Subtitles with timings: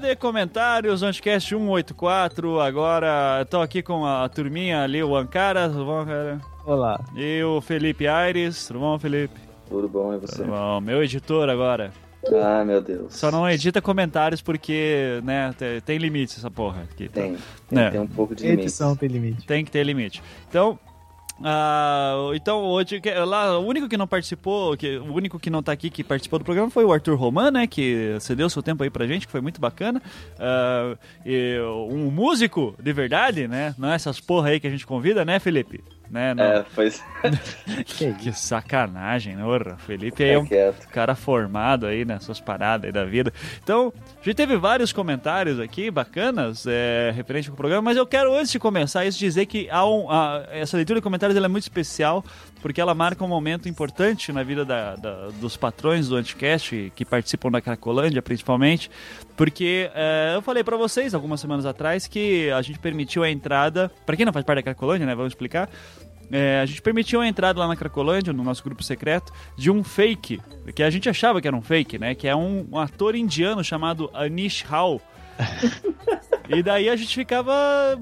[0.00, 2.60] De comentários, Anticast 184.
[2.60, 6.40] Agora estou aqui com a turminha ali, o Ancara, tudo bom, cara?
[6.66, 7.00] Olá.
[7.14, 9.38] E o Felipe Aires, tudo bom, Felipe?
[9.68, 10.38] Tudo bom, e você?
[10.42, 10.80] Tudo bom.
[10.80, 11.92] Meu editor agora.
[12.42, 13.14] Ah, meu Deus.
[13.14, 17.08] Só não edita comentários porque, né, tem, tem limite essa porra aqui.
[17.08, 17.20] tá?
[17.20, 17.36] Tem,
[17.68, 17.90] tem, É.
[17.90, 18.62] tem um pouco de limite.
[18.62, 19.46] Edição tem limite.
[19.46, 20.22] Tem que ter limite.
[20.48, 20.78] Então,
[21.42, 25.72] ah, então hoje lá o único que não participou, que, o único que não tá
[25.72, 28.90] aqui que participou do programa foi o Arthur Roman, né, que cedeu seu tempo aí
[28.90, 30.02] pra gente, que foi muito bacana.
[30.38, 31.58] Ah, e
[31.88, 33.74] um músico de verdade, né?
[33.78, 35.82] Não é essas porra aí que a gente convida, né, Felipe?
[36.10, 36.44] Né, não.
[36.44, 37.02] É, pois.
[37.86, 39.44] Que Que sacanagem, né?
[39.44, 40.86] Orra, Felipe aí é um quieto.
[40.88, 43.32] cara formado aí nessas paradas aí da vida.
[43.62, 48.34] Então, a gente teve vários comentários aqui bacanas é, referente ao programa, mas eu quero,
[48.36, 51.62] antes de começar isso, dizer que há um, a- essa leitura de comentários é muito
[51.64, 52.24] especial,
[52.64, 57.04] porque ela marca um momento importante na vida da- da- dos patrões do Anticast, que
[57.04, 58.90] participam da Cracolândia, principalmente,
[59.36, 63.92] porque é, eu falei pra vocês algumas semanas atrás que a gente permitiu a entrada,
[64.06, 65.68] pra quem não faz parte da Cracolândia, né, vamos explicar,
[66.32, 69.84] é, a gente permitiu a entrada lá na Cracolândia, no nosso grupo secreto, de um
[69.84, 70.40] fake,
[70.74, 72.14] que a gente achava que era um fake, né?
[72.14, 75.02] Que é um, um ator indiano chamado Anish Rao.
[76.46, 77.52] E daí a gente ficava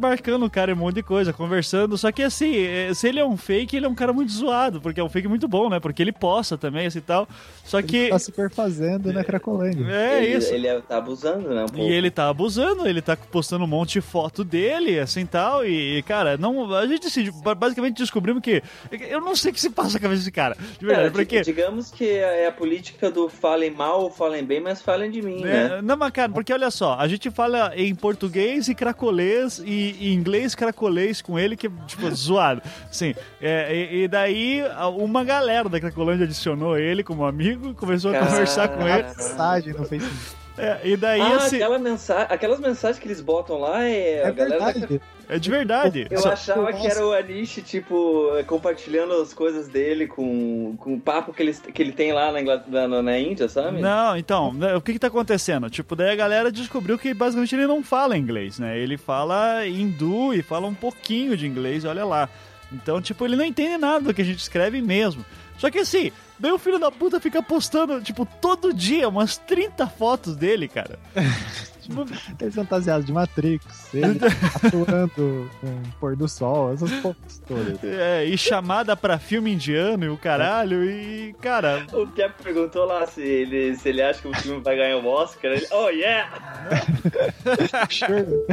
[0.01, 1.97] marcando o cara em um monte de coisa, conversando.
[1.97, 4.81] Só que assim, eh, se ele é um fake, ele é um cara muito zoado,
[4.81, 5.79] porque é um fake muito bom, né?
[5.79, 7.29] Porque ele posta também, assim e tal.
[7.65, 8.09] Só que.
[8.09, 9.87] Tá super fazendo na Cracolândia.
[9.89, 10.53] É ele, isso.
[10.53, 11.63] Ele é- tá abusando, né?
[11.63, 11.89] Um pouco.
[11.89, 16.03] E ele tá abusando, ele tá postando um monte de foto dele, assim tal, e,
[16.03, 18.61] cara, não, a gente se- basicamente descobrimos que
[19.09, 21.15] eu não sei o que se passa na cabeça desse cara, de verdade, É, di-
[21.15, 21.41] porque...
[21.43, 25.43] Digamos que é a política do falem mal ou falem bem, mas falem de mim,
[25.43, 25.79] né?
[25.79, 29.97] É, não, mas cara, porque olha só, a gente fala em português e cracolês e,
[30.01, 32.63] e inglês cracolês com ele, que é, tipo, zoado.
[32.91, 34.63] Sim, é, e, e daí
[34.97, 38.27] uma galera da Cracolândia adicionou ele como amigo, começou a Cara.
[38.27, 39.03] conversar com ele.
[39.03, 40.42] Mensagem no Facebook.
[40.59, 44.27] É, e daí, ah, assim, aquela mensa aquelas mensagens que eles botam lá é, É
[44.27, 44.75] a galera
[45.29, 46.07] é de verdade.
[46.11, 51.01] Eu Só- achava que era o Anish, tipo, compartilhando as coisas dele com, com o
[51.01, 53.81] papo que ele, que ele tem lá na, Ingl- na, na Índia, sabe?
[53.81, 55.71] Não, então, né, o que que tá acontecendo?
[55.71, 58.79] Tipo, daí a galera descobriu que basicamente ele não fala inglês, né?
[58.79, 62.29] Ele fala hindu e fala um pouquinho de inglês, olha lá.
[62.71, 65.25] Então, tipo, ele não entende nada do que a gente escreve mesmo.
[65.59, 66.11] Só que assim,
[66.43, 70.99] daí o filho da puta fica postando, tipo, todo dia umas 30 fotos dele, cara.
[71.83, 72.07] Tipo,
[72.41, 73.93] Ele fantasiado de Matrix.
[73.93, 74.21] Ele
[74.55, 77.83] atuando com pôr do sol, essas porras todas.
[77.83, 83.05] é, e chamada pra filme indiano e o caralho, e, cara, O Cap perguntou lá
[83.09, 85.51] se ele, se ele acha que o filme vai ganhar o Oscar.
[85.51, 86.31] Ele, oh, yeah!
[87.91, 88.47] Sure.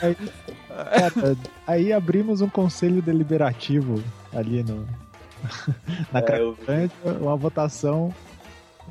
[0.00, 0.16] aí,
[0.76, 4.00] cara, aí abrimos um conselho deliberativo
[4.32, 4.86] ali no,
[6.12, 6.56] na É, eu-
[7.20, 8.12] uma votação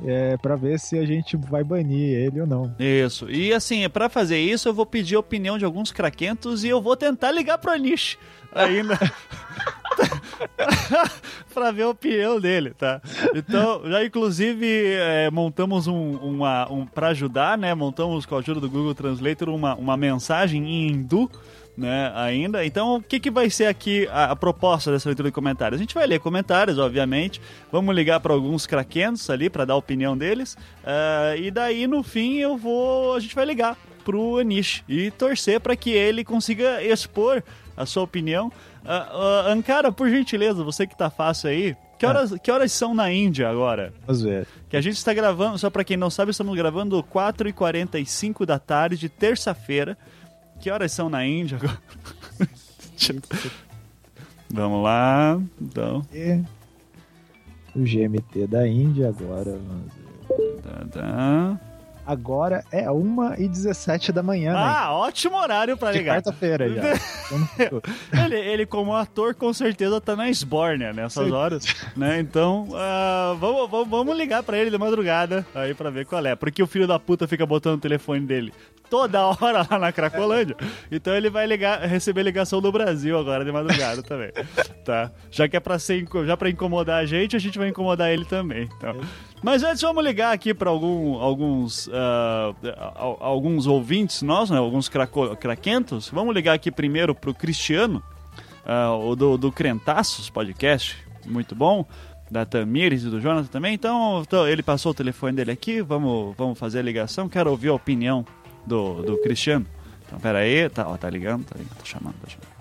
[0.04, 2.74] é, para ver se a gente vai banir ele ou não.
[2.78, 3.30] Isso.
[3.30, 6.80] E assim, pra fazer isso, eu vou pedir a opinião de alguns craquentos e eu
[6.80, 8.18] vou tentar ligar pro Anish
[8.54, 8.98] ainda.
[11.52, 13.00] pra ver a opinião dele, tá?
[13.34, 16.70] Então, já inclusive é, montamos um, uma.
[16.72, 17.74] Um, pra ajudar, né?
[17.74, 21.30] Montamos com a ajuda do Google Translator uma, uma mensagem em hindu.
[21.74, 22.66] Né, ainda.
[22.66, 25.80] Então, o que, que vai ser aqui a, a proposta dessa leitura de comentários?
[25.80, 27.40] A gente vai ler comentários, obviamente.
[27.70, 30.56] Vamos ligar para alguns craquentos ali para dar a opinião deles.
[30.84, 33.14] ah, e daí, no fim, eu vou.
[33.14, 37.42] A gente vai ligar pro Anish e torcer para que ele consiga expor
[37.76, 38.52] a sua opinião.
[38.84, 39.08] Ah,
[39.46, 41.76] ah, Ankara, por gentileza, você que tá fácil aí.
[41.98, 43.94] Que horas, que horas são na Índia agora?
[44.04, 44.44] Vamos ver.
[44.68, 48.98] Que a gente está gravando, só para quem não sabe, estamos gravando 4h45 da tarde
[48.98, 49.96] de terça-feira.
[50.62, 51.78] Que horas são na Índia agora?
[54.48, 55.42] Vamos lá.
[55.60, 56.06] Então.
[57.74, 59.58] O GMT da Índia agora.
[59.58, 60.62] vamos ver.
[60.62, 61.60] Tá, tá.
[62.06, 64.58] Agora é 1h17 da manhã, né?
[64.58, 66.16] Ah, ótimo horário para ligar.
[66.16, 66.82] quarta-feira já.
[68.24, 71.32] Ele, ele, como ator, com certeza tá na Esbórnia nessas Sim.
[71.32, 71.64] horas,
[71.96, 72.20] né?
[72.20, 76.34] Então, ah, vamos, vamos, vamos ligar pra ele de madrugada aí pra ver qual é.
[76.34, 78.52] Porque o filho da puta fica botando o telefone dele
[78.92, 80.54] toda hora lá na Cracolândia.
[80.90, 84.30] Então ele vai ligar, receber ligação do Brasil agora de madrugada também.
[84.84, 85.10] Tá?
[85.30, 88.26] Já que é pra, ser, já pra incomodar a gente, a gente vai incomodar ele
[88.26, 88.68] também.
[88.76, 89.00] Então.
[89.42, 91.88] Mas antes vamos ligar aqui pra algum, alguns,
[92.94, 94.58] al- alguns ouvintes nossos, né?
[94.58, 96.08] Alguns craco, craquentos.
[96.10, 98.02] Vamos ligar aqui primeiro Cristiano,
[98.64, 100.96] ah, o do, do Crentaços Podcast,
[101.26, 101.84] muito bom.
[102.30, 103.74] Da Tamires e do Jonathan também.
[103.74, 105.82] Então, então, ele passou o telefone dele aqui.
[105.82, 107.28] Vamos, vamos fazer a ligação.
[107.28, 108.24] Quero ouvir a opinião
[108.66, 109.66] do, do Cristiano.
[110.06, 110.66] Então, pera aí.
[110.70, 112.51] Tá, ó, tá ligando, tá ligando, tá chamando, tá chamando.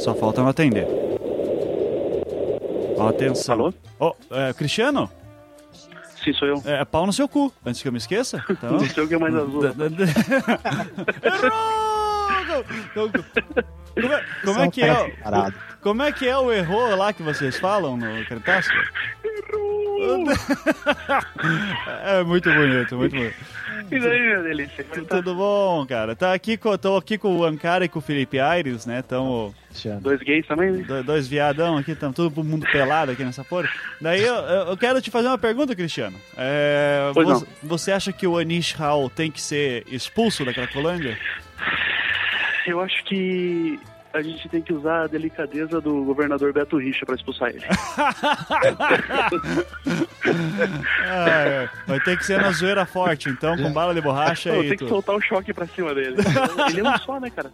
[0.00, 0.86] Só falta não atender.
[2.98, 3.54] Atenção.
[3.54, 3.74] Alô?
[3.98, 5.10] Ô, é, Cristiano?
[6.24, 6.62] Sim, sou eu.
[6.64, 8.42] É, pau no seu cu, antes que eu me esqueça.
[8.48, 8.72] Então...
[8.72, 9.62] Não sei o que é mais azul.
[11.22, 12.64] Errou!
[13.94, 14.92] Como é, como é que é?
[14.92, 15.10] o-.
[15.80, 18.72] Como é que é o errou lá que vocês falam no Cretáceo?
[22.04, 23.36] É muito bonito, muito bonito.
[23.84, 24.84] Delícia?
[24.84, 25.16] Que tá?
[25.16, 26.14] Tudo bom, cara?
[26.16, 29.02] Tá aqui com, tô aqui com o Ankara e com o Felipe Aires, né?
[29.02, 29.54] Tamo.
[30.00, 30.82] Dois gays também, né?
[30.84, 33.68] do- dois viadão aqui, estamos todo mundo pelado aqui nessa porra.
[34.00, 36.16] Daí eu, eu quero te fazer uma pergunta, Cristiano.
[36.36, 41.16] É, Pois você, você acha que o Anish Hall tem que ser expulso da Cracolândia?
[42.66, 43.78] Eu acho que
[44.12, 47.64] a gente tem que usar a delicadeza do governador Beto Richa pra expulsar ele.
[51.06, 51.68] Ah, é.
[51.86, 54.78] Vai ter que ser na zoeira forte, então, com bala de borracha Pô, e tem
[54.78, 56.16] que soltar o choque pra cima dele.
[56.70, 57.52] Ele é um só, né, cara?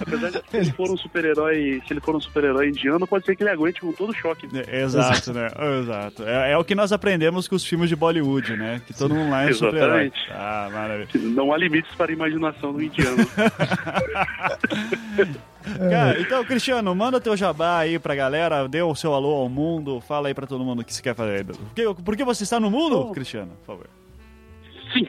[0.00, 3.24] Apesar de que se ele for um super-herói, se ele for um super-herói indiano, pode
[3.24, 4.48] ser que ele aguente com todo o choque.
[4.68, 5.48] É, Exato, né?
[5.80, 6.22] Exato.
[6.24, 8.80] É, é o que nós aprendemos com os filmes de Bollywood, né?
[8.86, 10.12] Que todo mundo lá é super-herói.
[10.30, 11.08] Ah, maravilha.
[11.14, 13.26] Não há limites para a imaginação do indiano.
[15.90, 20.00] Cara, então, Cristiano, manda teu jabá aí pra galera, dê o seu alô ao mundo,
[20.00, 21.44] fala aí pra todo mundo o que você quer fazer.
[21.44, 23.12] Por que, por que você está no mundo, Bom.
[23.12, 23.52] Cristiano?
[23.64, 23.86] Por favor.
[24.92, 25.08] Sim.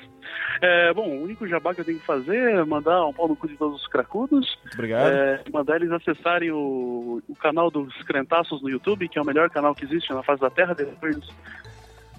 [0.59, 3.36] É, bom, o único jabá que eu tenho que fazer é mandar um pau no
[3.36, 5.12] cu de todos os cracudos, Muito obrigado.
[5.12, 9.51] é, mandar eles acessarem o, o canal dos Crentaços no YouTube, que é o melhor
[9.51, 11.15] canal que existe na face da Terra, depois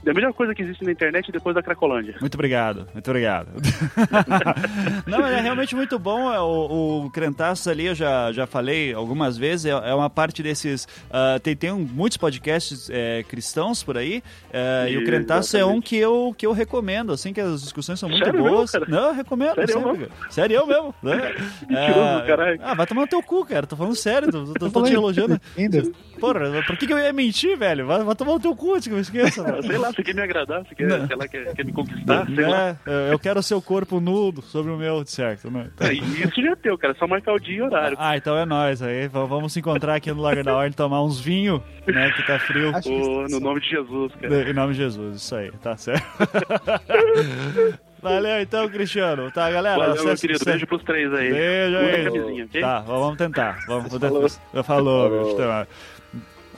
[0.02, 2.16] da melhor coisa que existe na internet depois da Cracolândia.
[2.20, 3.48] Muito obrigado, muito obrigado.
[5.06, 6.32] Não, é realmente muito bom.
[6.32, 10.42] é, O, o Crentaço ali, eu já, já falei algumas vezes, é, é uma parte
[10.42, 10.86] desses.
[11.10, 14.22] ah, tem tem um- muitos podcasts é, cristãos por aí,
[14.52, 17.98] é, e o Crentaço é um que eu, que eu recomendo, assim, que as discussões
[17.98, 18.70] são muito Sério mesmo, boas.
[18.70, 18.84] cara?
[18.88, 19.54] Não, eu recomendo.
[19.54, 20.08] Sério sempre, mesmo?
[20.30, 20.94] Sério eu mesmo.
[21.02, 21.16] Né?
[21.68, 22.60] Mentiroso, É, caralho.
[22.62, 23.66] Ah, vai tomar no teu cu, cara.
[23.66, 25.40] Tô falando sério, tô, tô- tô te elogiando.
[25.56, 25.82] Ainda.
[26.20, 27.86] Porra, por que, que eu ia mentir, velho?
[27.86, 29.44] Vai, vai tomar no teu cu antes que eu esqueça.
[29.62, 32.46] Sei lá, você quer me agradar, você quer, sei lá, quer, quer me conquistar, sei
[32.46, 32.76] lá.
[32.86, 35.68] É, eu quero o seu corpo nudo sobre o meu, certo, né?
[35.80, 37.96] É, Isso já é teu, cara, é só marcar o dia e horário.
[38.00, 39.08] Ah, então é nóis aí.
[39.08, 42.10] Vamos se encontrar aqui no Lago da Ordem, tomar uns vinhos, né?
[42.12, 42.70] Que tá frio.
[42.76, 44.50] Acho que no nome de Jesus, cara.
[44.50, 46.06] Em nome de Jesus, isso aí, tá certo.
[48.00, 49.28] Valeu então, Cristiano.
[49.32, 49.76] Tá, galera?
[49.76, 50.36] Valeu, meu acesse- querido.
[50.36, 51.32] acesse- Beijo pros três aí.
[51.32, 52.60] Beijo aí.
[52.60, 53.58] Tá, vamos tentar.
[53.66, 54.20] Vamos, Falou.
[54.28, 54.62] tentar.
[54.62, 55.66] Falou, Falou.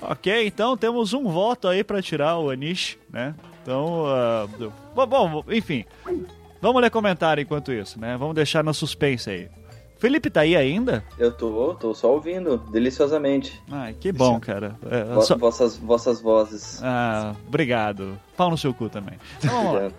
[0.02, 3.34] Ok, então temos um voto aí pra tirar o Anish, né?
[3.62, 4.46] Então, ah,
[4.94, 5.84] bom, bom, enfim.
[6.60, 8.16] Vamos ler comentário enquanto isso, né?
[8.18, 9.48] Vamos deixar no suspense aí.
[9.98, 11.04] Felipe tá aí ainda?
[11.18, 13.60] Eu tô, tô só ouvindo, deliciosamente.
[13.70, 14.74] Ai, que bom, cara.
[14.90, 16.80] É, Vo- só- vossas, vossas vozes.
[16.82, 18.18] Ah, obrigado.
[18.34, 19.18] Pau no seu cu também.
[19.44, 19.90] Então, vamos lá.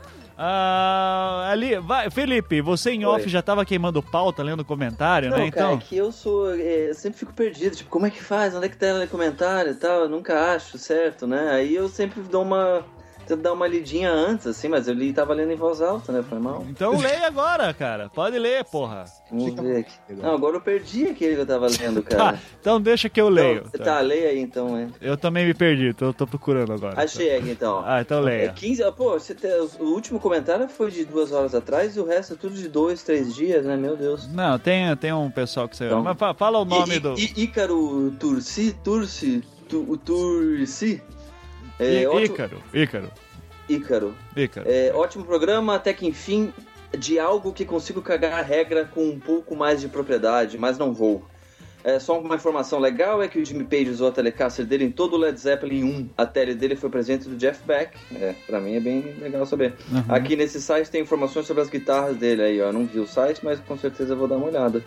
[0.44, 3.30] Ah, ali, vai, Felipe, você em off Oi.
[3.30, 5.52] já tava queimando pauta, lendo comentário, Não, né?
[5.52, 6.56] cara, Então, é que eu sou.
[6.56, 7.76] é, eu sempre fico perdido.
[7.76, 8.56] Tipo, como é que faz?
[8.56, 10.02] Onde é que tá no comentário e tal?
[10.02, 11.52] Eu nunca acho certo, né?
[11.52, 12.84] Aí eu sempre dou uma.
[13.32, 16.22] Tento dar uma lidinha antes, assim, mas eu li tava lendo em voz alta, né?
[16.28, 16.66] Foi mal.
[16.70, 18.10] então leia agora, cara.
[18.10, 19.06] Pode ler, porra.
[19.30, 19.94] Vamos ver aqui.
[20.10, 22.40] Não, agora eu perdi aquele que eu tava lendo, Tá, cara.
[22.60, 23.64] então deixa que eu leio.
[23.64, 24.92] Não, tá, leia aí então, hein?
[25.02, 27.02] Eu também me perdi, tô, tô procurando agora.
[27.02, 27.82] Achei aqui então.
[27.86, 28.54] Ah, então É leia.
[28.54, 28.84] 15.
[28.84, 29.36] ah, Pô, você
[29.80, 33.02] o último comentário foi de duas horas atrás e o resto é tudo de dois,
[33.04, 33.78] três dias, né?
[33.78, 34.28] Meu Deus.
[34.28, 35.86] Não, tem, tem um pessoal que você.
[35.86, 36.04] Então.
[36.04, 37.14] Mas fa- fala o nome I- do.
[37.18, 41.02] I- Ícaro Turci, Turci, tu, o Turci.
[41.80, 42.36] É, Í- ótimo,
[42.74, 43.12] Ícaro,
[43.76, 44.70] Ícaro, Ícaro.
[44.70, 46.54] É, ótimo programa, até que enfim,
[46.98, 50.94] de algo que consigo cagar a regra com um pouco mais de propriedade, mas não
[50.94, 51.26] vou.
[51.84, 54.92] É, só uma informação legal é que o Jimmy Page usou a Telecaster dele em
[54.92, 56.10] todo o Led Zeppelin 1.
[56.16, 57.98] A tele dele foi presente do Jeff Beck.
[58.16, 59.74] É, pra mim é bem legal saber.
[59.92, 60.04] Uhum.
[60.08, 62.72] Aqui nesse site tem informações sobre as guitarras dele aí, ó.
[62.72, 64.84] Não vi o site, mas com certeza eu vou dar uma olhada.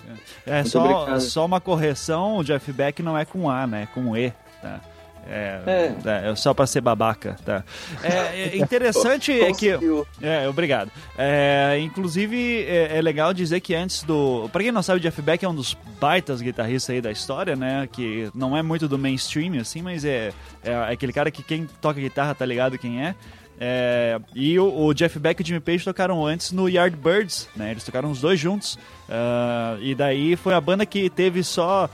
[0.46, 3.82] É Muito só, só uma correção, o Jeff Beck não é com A, né?
[3.82, 4.80] É com E, tá?
[5.26, 6.30] É, é.
[6.30, 7.64] é só pra ser babaca, tá?
[8.02, 9.74] É, é interessante é que...
[10.20, 10.90] É, obrigado.
[11.16, 14.48] É, inclusive, é, é legal dizer que antes do...
[14.52, 17.56] Pra quem não sabe, o Jeff Beck é um dos baitas guitarristas aí da história,
[17.56, 17.88] né?
[17.90, 22.00] Que não é muito do mainstream, assim, mas é, é aquele cara que quem toca
[22.00, 23.14] guitarra tá ligado quem é.
[23.58, 27.70] É, e o, o Jeff Beck e o Jimmy Page tocaram antes no Yardbirds, né?
[27.70, 28.78] Eles tocaram os dois juntos.
[29.08, 31.88] Ah, e daí foi a banda que teve só.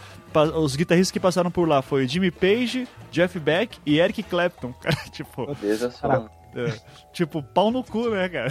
[0.57, 4.73] Os guitarristas que passaram por lá foi Jimmy Page, Jeff Beck e Eric Clapton.
[4.81, 5.47] Cara, tipo,
[5.91, 6.29] só.
[6.53, 6.73] É,
[7.13, 8.49] tipo, pau no cu, né, cara?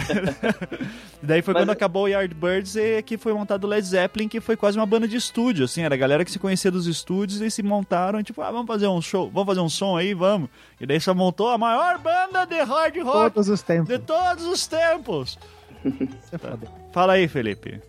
[1.22, 4.40] daí foi Mas- quando acabou o Yardbirds e que foi montado o Led Zeppelin, que
[4.40, 7.42] foi quase uma banda de estúdio, assim, era a galera que se conhecia dos estúdios
[7.42, 10.48] e se montaram, tipo, ah, vamos fazer um show, vamos fazer um som aí, vamos.
[10.80, 13.88] E daí só montou a maior banda de hard rock Todos os tempos.
[13.88, 15.38] de todos os tempos.
[15.84, 16.66] Você é foda.
[16.92, 17.82] Fala aí, Felipe.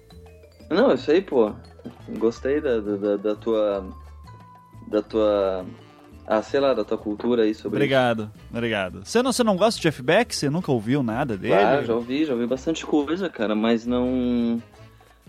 [0.69, 1.53] Não, isso aí, pô.
[2.17, 3.85] Gostei da, da, da- tua
[4.87, 5.65] da tua.
[6.27, 9.01] Ah, sei lá, da tua cultura aí sobre Obrigado, obrigado.
[9.03, 10.33] Você não, você não gosta de Jeff Beck?
[10.35, 11.53] Você nunca ouviu nada dele?
[11.55, 14.61] Ah, já ouvi, já ouvi bastante coisa, cara, mas não.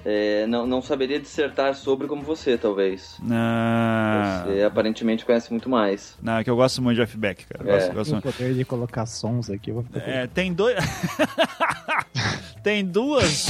[0.04, 3.16] é, não, não saberia dissertar sobre como você, talvez.
[3.22, 6.16] Não, Você aparentemente conhece muito mais.
[6.22, 7.64] não, é que eu gosto muito de Jeff Beck, cara.
[7.68, 7.78] Eu É.
[7.78, 9.70] gosto- gosto Tem o poder de colocar sons aqui.
[9.70, 10.76] eu Vou ficar É, tem dois.
[12.62, 13.46] tem duas.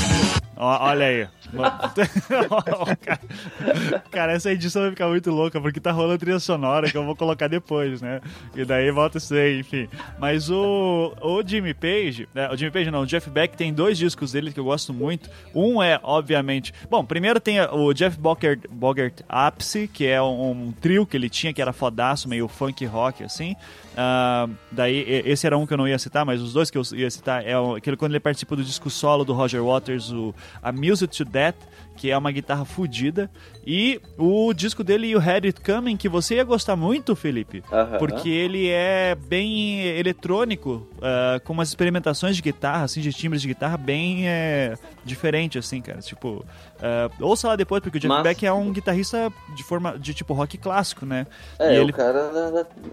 [0.64, 1.28] Olha aí.
[4.12, 7.16] cara, essa edição vai ficar muito louca porque tá rolando trilha sonora que eu vou
[7.16, 8.21] colocar depois, né?
[8.54, 9.88] E daí volta isso aí, enfim.
[10.21, 13.99] Mas o, o Jimmy Page, né, o Jimmy Page não, o Jeff Beck tem dois
[13.99, 15.28] discos dele que eu gosto muito.
[15.52, 16.73] Um é, obviamente.
[16.88, 21.28] Bom, primeiro tem o Jeff Bogert, Bogert Apse, que é um, um trio que ele
[21.28, 23.57] tinha que era fodaço, meio funk rock assim.
[23.96, 26.82] Ah, daí, esse era um que eu não ia citar, mas os dois que eu
[26.94, 30.72] ia citar é aquele quando ele participa do disco solo do Roger Waters, o A
[30.72, 31.56] Music to Death,
[31.96, 33.30] que é uma guitarra fodida,
[33.66, 37.99] e o disco dele, You Had It Coming, que você ia gostar muito, Felipe, Aham.
[37.99, 43.49] porque ele é bem eletrônico, ah, com umas experimentações de guitarra, assim, de timbres de
[43.49, 46.00] guitarra bem é, diferente, assim, cara.
[46.00, 46.44] Tipo,
[46.80, 48.22] ah, ouça lá depois, porque o Jeff Massa.
[48.25, 51.26] Beck é um guitarrista de forma de tipo rock clássico, né?
[51.58, 52.50] É, E o ele- cara da,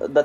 [0.08, 0.24] da, da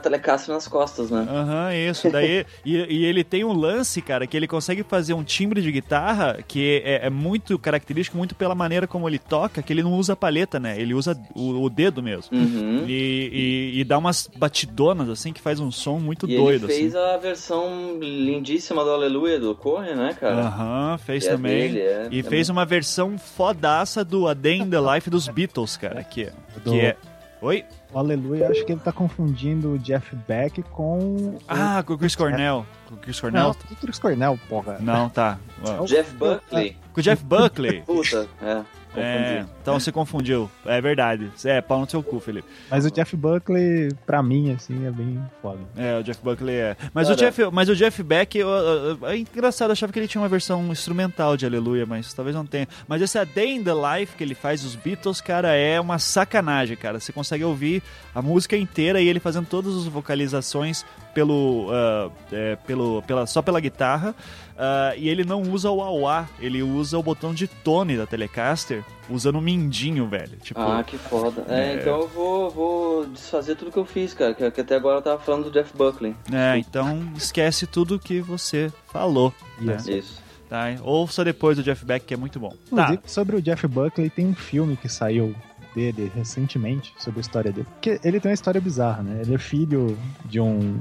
[0.49, 1.27] nas costas, né?
[1.29, 2.11] Aham, isso.
[2.11, 5.71] Daí, e, e ele tem um lance, cara, que ele consegue fazer um timbre de
[5.71, 9.93] guitarra que é, é muito característico, muito pela maneira como ele toca, que ele não
[9.95, 10.81] usa palheta, né?
[10.81, 12.37] Ele usa o, o dedo mesmo.
[12.37, 12.85] Uhum.
[12.89, 16.73] E, e- e dá umas batidonas, assim, que faz um som muito E doido, ele
[16.75, 17.15] fez assim.
[17.15, 20.47] a versão lindíssima do Aleluia do Corre, né, cara?
[20.47, 21.73] Aham, fez Que é também.
[21.73, 22.09] dele, é.
[22.11, 25.77] e É fez muito- uma versão fodaça do A Day in the Life dos Beatles,
[25.77, 26.29] cara, que,
[26.65, 26.97] Do- que é...
[27.45, 27.63] Oi?
[27.93, 30.99] O Aleluia, acho que ele tá confundindo o Jeff Beck com.
[30.99, 32.65] o- Ah, com o Chris Cornell.
[32.89, 33.43] Com o Chris Cornell?
[33.43, 34.79] Não, o Chris Cornell, porra.
[34.81, 35.39] Não, tá.
[35.87, 36.77] Jeff Buckley.
[36.93, 37.83] Com o Jeff Buckley.
[37.83, 38.63] Puta, é.
[38.97, 40.51] É, então você confundiu.
[40.65, 41.31] É verdade.
[41.45, 42.49] É, pau no seu cu, Felipe.
[42.71, 45.59] Mas o Jeff Buckley, pra mim, assim, é bem foda.
[45.77, 46.77] É, o Jeff Buckley é.
[46.93, 47.17] Mas, o.
[47.17, 50.21] Jeff, mas o Jeff Beck, eu- eu- eu- é engraçado, eu achava que ele tinha
[50.23, 52.69] uma versão instrumental de Aleluia, mas talvez não tenha.
[52.87, 55.99] Mas esse A Day in the Life que ele faz, os Beatles, cara, é uma
[55.99, 57.01] sacanagem, cara.
[57.01, 57.83] Você consegue ouvir
[58.15, 63.41] a música inteira e ele fazendo todas as vocalizações pelo, ah, é, pelo, pela, só
[63.41, 64.15] pela guitarra.
[64.59, 68.85] ah, e ele não usa o auá, ele usa o botão de tone da Telecaster,
[69.09, 70.37] usando o mindinho, velho.
[70.43, 71.45] Tipo, Ah, que foda.
[71.49, 71.75] É, É.
[71.77, 74.35] então eu vou, vou desfazer tudo que eu fiz, cara.
[74.35, 76.15] Que, que até agora eu tava falando do Jeff Buckley.
[76.33, 79.33] É, então esquece tudo que você falou.
[79.61, 79.77] né?
[79.77, 79.91] Isso.
[79.91, 80.25] Isso.
[80.49, 80.67] Tá?
[80.83, 82.51] Ouça depois do Jeff Beck, que é muito bom.
[82.51, 82.83] Tá.
[82.83, 85.35] Inclusive, sobre o Jeff Buckley, tem um filme que saiu
[85.75, 87.67] dele recentemente, sobre a história dele.
[87.73, 89.23] Porque ele tem uma história bizarra, né?
[89.23, 90.79] Ele é filho de um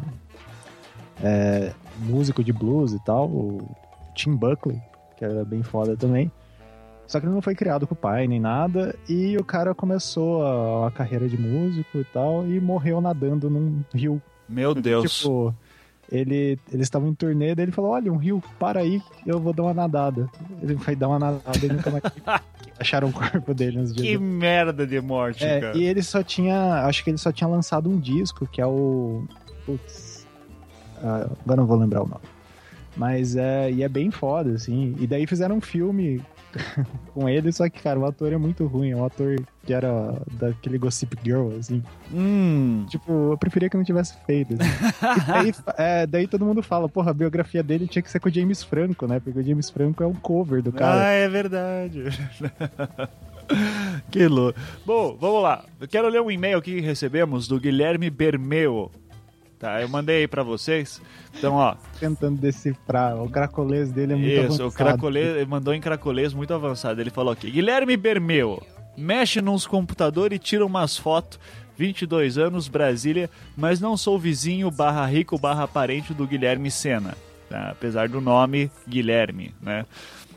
[1.21, 3.69] é, músico de blues e tal, o
[4.15, 4.81] Tim Buckley,
[5.17, 6.31] que era bem foda também.
[7.07, 10.45] Só que ele não foi criado com o pai nem nada, e o cara começou
[10.45, 14.21] a, a carreira de músico e tal, e morreu nadando num rio.
[14.47, 15.19] Meu Deus.
[15.19, 15.53] Tipo,
[16.11, 19.53] ele, eles estavam em turnê, daí ele falou: Olha, um rio, para aí, eu vou
[19.53, 20.29] dar uma nadada.
[20.61, 22.03] Ele foi dar uma nadada e nunca mais
[22.79, 25.77] acharam o corpo dele nos dias que merda de morte, é, cara.
[25.77, 26.85] e ele só tinha.
[26.85, 29.25] Acho que ele só tinha lançado um disco, que é o.
[29.65, 30.02] Putz.
[31.03, 32.21] Ah, agora não vou lembrar o nome.
[32.95, 33.71] Mas é.
[33.71, 34.95] E é bem foda, assim.
[34.99, 36.21] E daí fizeram um filme
[37.13, 38.91] com ele, só que, cara, o ator é muito ruim.
[38.91, 41.83] É um ator que era daquele Gossip Girl, assim.
[42.13, 42.85] Hum.
[42.89, 44.53] Tipo, eu preferia que não tivesse feito.
[44.53, 45.21] assim.
[45.21, 48.29] e daí, é, daí todo mundo fala, porra, a biografia dele tinha que ser com
[48.29, 49.19] o James Franco, né?
[49.19, 51.07] Porque o James Franco é um cover do cara.
[51.07, 52.03] Ah, é verdade.
[54.11, 54.59] que louco.
[54.85, 55.65] Bom, vamos lá.
[55.79, 58.91] Eu quero ler um e-mail que recebemos do Guilherme Bermeo.
[59.63, 61.01] Tá, eu mandei aí pra vocês.
[61.37, 63.15] Então, ó, Tentando decifrar.
[63.15, 64.67] O cracolês dele é muito Isso, avançado.
[64.67, 66.99] o cracolês, ele mandou em cracolês muito avançado.
[66.99, 68.61] Ele falou aqui: Guilherme Bermeu,
[68.97, 71.39] mexe nos computadores e tira umas fotos.
[71.77, 77.15] 22 anos, Brasília, mas não sou vizinho barra rico barra parente do Guilherme Sena.
[77.49, 77.69] tá?
[77.71, 79.85] Apesar do nome Guilherme, né?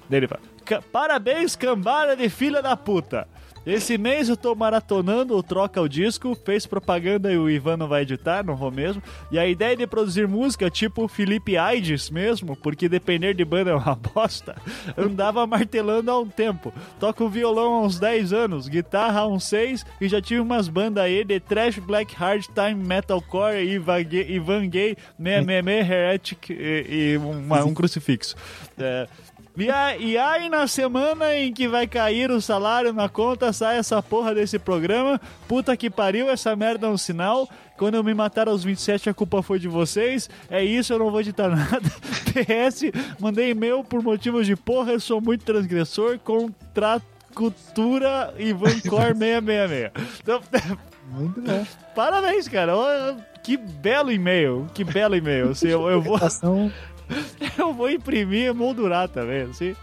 [0.09, 3.27] Daí Ele fala: "Ca- Parabéns, cambada de filha da puta!
[3.67, 7.89] Esse mês eu tô maratonando o Troca o Disco, fez propaganda e o Ivan não
[7.89, 9.03] vai editar, não vou mesmo.
[9.29, 13.75] E a ideia de produzir música tipo Felipe Aides mesmo, porque depender de banda é
[13.75, 14.55] uma bosta,
[14.97, 16.73] andava martelando há um tempo.
[17.01, 21.03] Toco violão há uns 10 anos, guitarra há uns 6 e já tive umas bandas
[21.03, 23.57] aí de trash, black, hard time, metalcore,
[24.05, 28.37] Gay, Ivan Gay 666, Heretic e, e uma- um crucifixo.
[28.79, 29.09] É,
[29.57, 33.79] e, a- e aí, na semana em que vai cair o salário na conta, sai
[33.79, 35.21] essa porra desse programa.
[35.49, 37.49] Puta que pariu, essa merda é um sinal.
[37.77, 40.31] Quando eu me matar aos 27, a culpa foi de vocês.
[40.51, 41.81] É isso, eu não vou editar nada.
[42.33, 46.19] PS, mandei e-mail por motivos de porra, eu sou muito transgressor.
[46.19, 47.05] Contrato.
[47.35, 49.91] Cultura Ivan Cor 666.
[50.23, 50.41] Então,
[51.11, 51.67] Muito bom.
[51.95, 52.73] Parabéns, cara.
[53.45, 54.67] Que belo e-mail.
[54.73, 55.51] Que belo e-mail.
[55.51, 56.19] Assim, eu, eu vou,
[57.59, 59.75] eu vou imprimir e moldurar também, assim.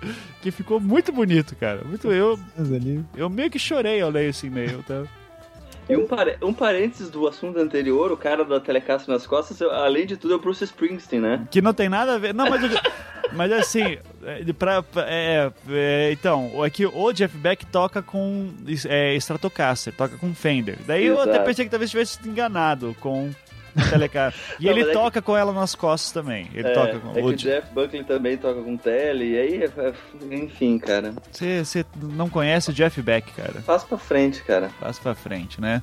[0.41, 1.81] Que ficou muito bonito, cara.
[1.85, 3.03] Muito, eu, ali.
[3.15, 5.03] eu meio que chorei ao ler esse e-mail, tá?
[5.89, 10.05] E um, pare- um parênteses do assunto anterior, o cara da Telecast nas costas, além
[10.05, 11.45] de tudo, é o Bruce Springsteen, né?
[11.51, 12.33] Que não tem nada a ver.
[12.33, 12.79] Não, mas, eu-
[13.33, 18.49] mas assim, é, pra, pra- é, é, então, é que o Jeff Beck toca com
[18.87, 20.77] é, Stratocaster, toca com Fender.
[20.87, 21.45] Daí eu até Exato.
[21.45, 23.29] pensei que talvez tivesse sido enganado com
[23.75, 24.55] a Telecaster.
[24.59, 26.49] E Não, ele é que- toca com ela nas costas também.
[26.53, 29.63] Ele é, toca com é que o Jeff Buckley também toca com tele, e aí,
[29.63, 31.13] é- é- enfim, cara.
[31.31, 33.61] Você não conhece o Jeff Beck, cara.
[33.65, 34.69] Passa pra frente, cara.
[34.79, 35.81] Passa pra frente, né?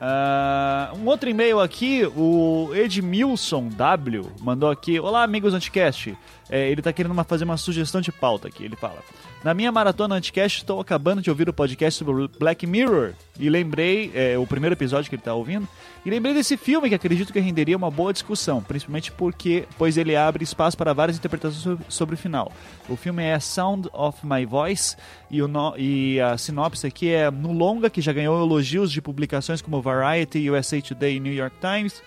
[0.00, 4.98] Ah, um outro e-mail aqui, o Edmilson W mandou aqui.
[4.98, 6.16] Olá, amigos Anticast.
[6.54, 8.62] É, ele tá querendo uma- fazer uma sugestão de pauta aqui.
[8.62, 8.98] Ele fala:
[9.42, 13.14] Na minha maratona Anticast, estou acabando de ouvir o podcast sobre Black Mirror.
[13.40, 15.66] E lembrei, é, o primeiro episódio que ele tá ouvindo,
[16.04, 20.14] e lembrei desse filme que acredito que renderia uma boa discussão, principalmente porque, pois ele
[20.14, 22.52] abre espaço para várias interpretações sobre, sobre o final.
[22.86, 24.94] O filme é Sound of My Voice
[25.30, 29.00] e, o no- e a sinopse aqui é no longa que já ganhou elogios de
[29.00, 32.02] publicações como Variety, USA Today e New York Times.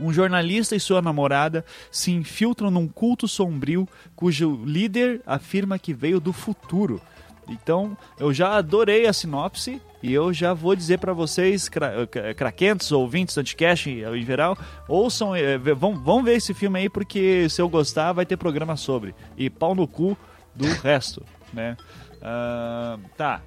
[0.00, 6.18] Um jornalista e sua namorada se infiltram num culto sombrio cujo líder afirma que veio
[6.18, 7.00] do futuro.
[7.48, 12.34] Então, eu já adorei a sinopse e eu já vou dizer pra vocês, cra cra-
[12.34, 14.56] craquentos, ouvintes Anticast em geral,
[14.88, 18.76] ouçam, vê- vão, vão ver esse filme aí porque se eu gostar vai ter programa
[18.76, 19.14] sobre.
[19.36, 20.16] E pau no cu
[20.54, 21.22] do resto,
[21.52, 21.76] né?
[22.20, 23.40] Ah, tá,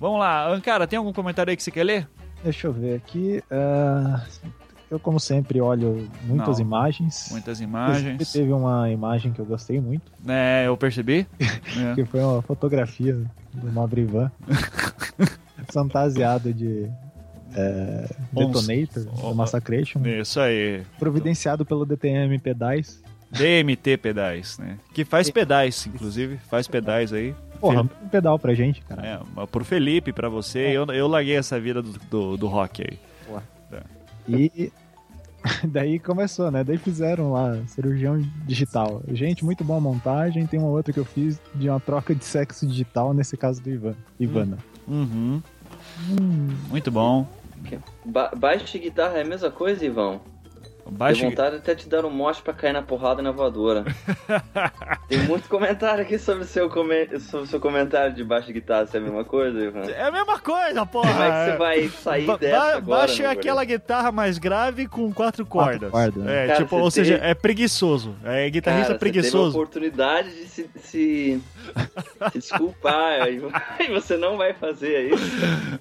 [0.00, 0.58] vamos lá.
[0.62, 2.08] Cara, tem algum comentário aí que você quer ler?
[2.42, 3.42] Deixa eu ver aqui.
[3.50, 4.24] ah,
[4.92, 6.66] eu, como sempre, olho muitas Não.
[6.66, 7.28] imagens.
[7.30, 8.30] Muitas imagens.
[8.30, 11.26] Teve uma imagem que eu gostei muito, É, eu percebi.
[11.40, 11.94] É.
[11.94, 13.18] que foi uma fotografia
[13.54, 14.30] do Nobre Ivan
[15.72, 16.90] fantasiado de
[17.54, 20.82] é, Detonator, do Massacration, Isso aí.
[20.98, 23.02] providenciado pelo DTM Pedais.
[23.30, 24.78] DMT Pedais, né?
[24.92, 26.36] Que faz pedais, inclusive.
[26.50, 27.34] Faz pedais aí.
[27.58, 29.06] Porra, um pedal pra gente, cara.
[29.06, 32.98] É, pro Felipe, pra você, eu, eu larguei essa vida do, do, do rock aí.
[34.28, 34.72] E
[35.64, 36.62] daí começou, né?
[36.64, 39.02] Daí fizeram lá, cirurgião digital.
[39.08, 40.46] Gente, muito boa montagem.
[40.46, 43.70] Tem uma outra que eu fiz de uma troca de sexo digital, nesse caso do
[43.70, 43.94] Ivan.
[44.18, 44.58] Ivana.
[44.86, 45.42] Uhum.
[46.70, 47.26] Muito bom.
[48.04, 50.20] Ba baixo e guitarra é a mesma coisa, Ivão?
[50.90, 51.20] Baixa...
[51.20, 53.84] Tem vontade de até te dar um mote pra cair na porrada na voadora.
[55.08, 57.18] Tem muito comentário aqui sobre o seu, come...
[57.20, 59.80] sobre seu comentário de baixo e guitarra, se é a mesma coisa, Ivan?
[59.90, 61.10] É a mesma coisa, porra!
[61.12, 63.00] Como é que você vai sair Ba- dessa ba- agora?
[63.02, 65.90] Baixa é aquela guitarra mais grave com quatro cordas.
[65.90, 66.44] cordas, né?
[66.44, 68.14] É, Cara, tipo, ou seja, é preguiçoso.
[68.24, 69.50] É guitarrista Cara, Você teve a preguiçoso.
[69.56, 71.42] oportunidade de se, se,
[72.32, 75.36] se desculpar e você não vai fazer isso.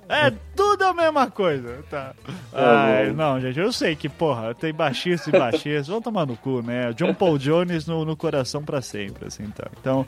[0.08, 2.14] É tudo a mesma coisa, tá?
[2.52, 5.92] Tá Ai, não, gente, eu sei que, porra, tem baixista e baixista.
[5.92, 6.94] Vão tomar no cu, né?
[6.94, 9.68] John Paul Jones no, no coração pra sempre, assim, tá?
[9.80, 10.06] Então.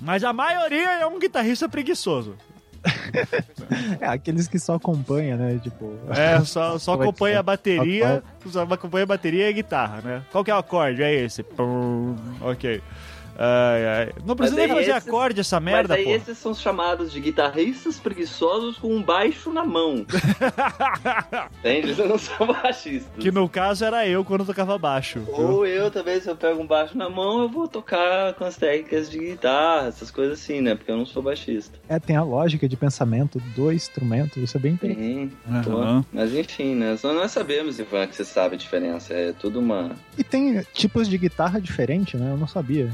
[0.00, 2.36] Mas a maioria é um guitarrista preguiçoso.
[4.00, 5.60] É, aqueles que só acompanham, né?
[5.62, 5.98] Tipo.
[6.08, 7.38] É, só, só é acompanha é?
[7.38, 10.22] a bateria, só acompanha a bateria e a guitarra, né?
[10.32, 11.02] Qual que é o acorde?
[11.02, 11.42] É esse.
[11.42, 12.82] Pum, ok.
[13.42, 14.12] Ai, ai.
[14.26, 16.10] Não precisa nem fazer esses- acorde essa merda, Mas aí pô.
[16.14, 20.04] esses são chamados de guitarristas preguiçosos com um baixo na mão.
[21.60, 21.86] Entende?
[21.88, 23.10] Eles não são baixistas.
[23.18, 25.20] Que no caso era eu quando tocava baixo.
[25.20, 25.34] viu?
[25.34, 28.56] Ou eu também, se eu pego um baixo na mão, eu vou tocar com as
[28.56, 30.74] técnicas de guitarra, essas coisas assim, né?
[30.74, 31.78] Porque eu não sou baixista.
[31.88, 34.38] É, tem a lógica de pensamento do instrumento.
[34.38, 35.00] Isso é bem interessante.
[35.00, 35.70] Tem, pô.
[35.80, 36.04] Aham.
[36.12, 36.94] Mas enfim, né?
[36.98, 39.14] Só nós sabemos, Ivan, que você sabe a diferença.
[39.14, 39.92] É tudo uma.
[40.18, 42.30] E tem tipos de guitarra diferente, né?
[42.32, 42.90] Eu não sabia.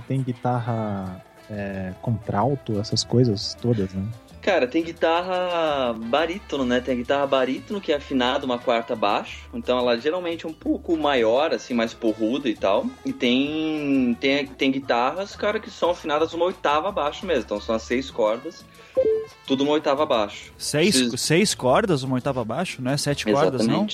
[0.00, 4.04] Tipo, tem guitarra é, contralto, essas coisas todas, né?
[4.40, 6.80] Cara, tem guitarra barítono, né?
[6.80, 9.46] Tem a guitarra barítono que é afinada uma quarta baixo.
[9.52, 12.86] Então ela geralmente é um pouco maior, assim, mais porruda e tal.
[13.04, 17.42] E tem, tem, tem guitarras, cara, que são afinadas uma oitava abaixo mesmo.
[17.44, 18.64] Então são as seis cordas,
[19.46, 20.54] tudo uma oitava abaixo.
[20.56, 23.86] Seis, seis cordas, uma oitava abaixo, não é sete cordas, não?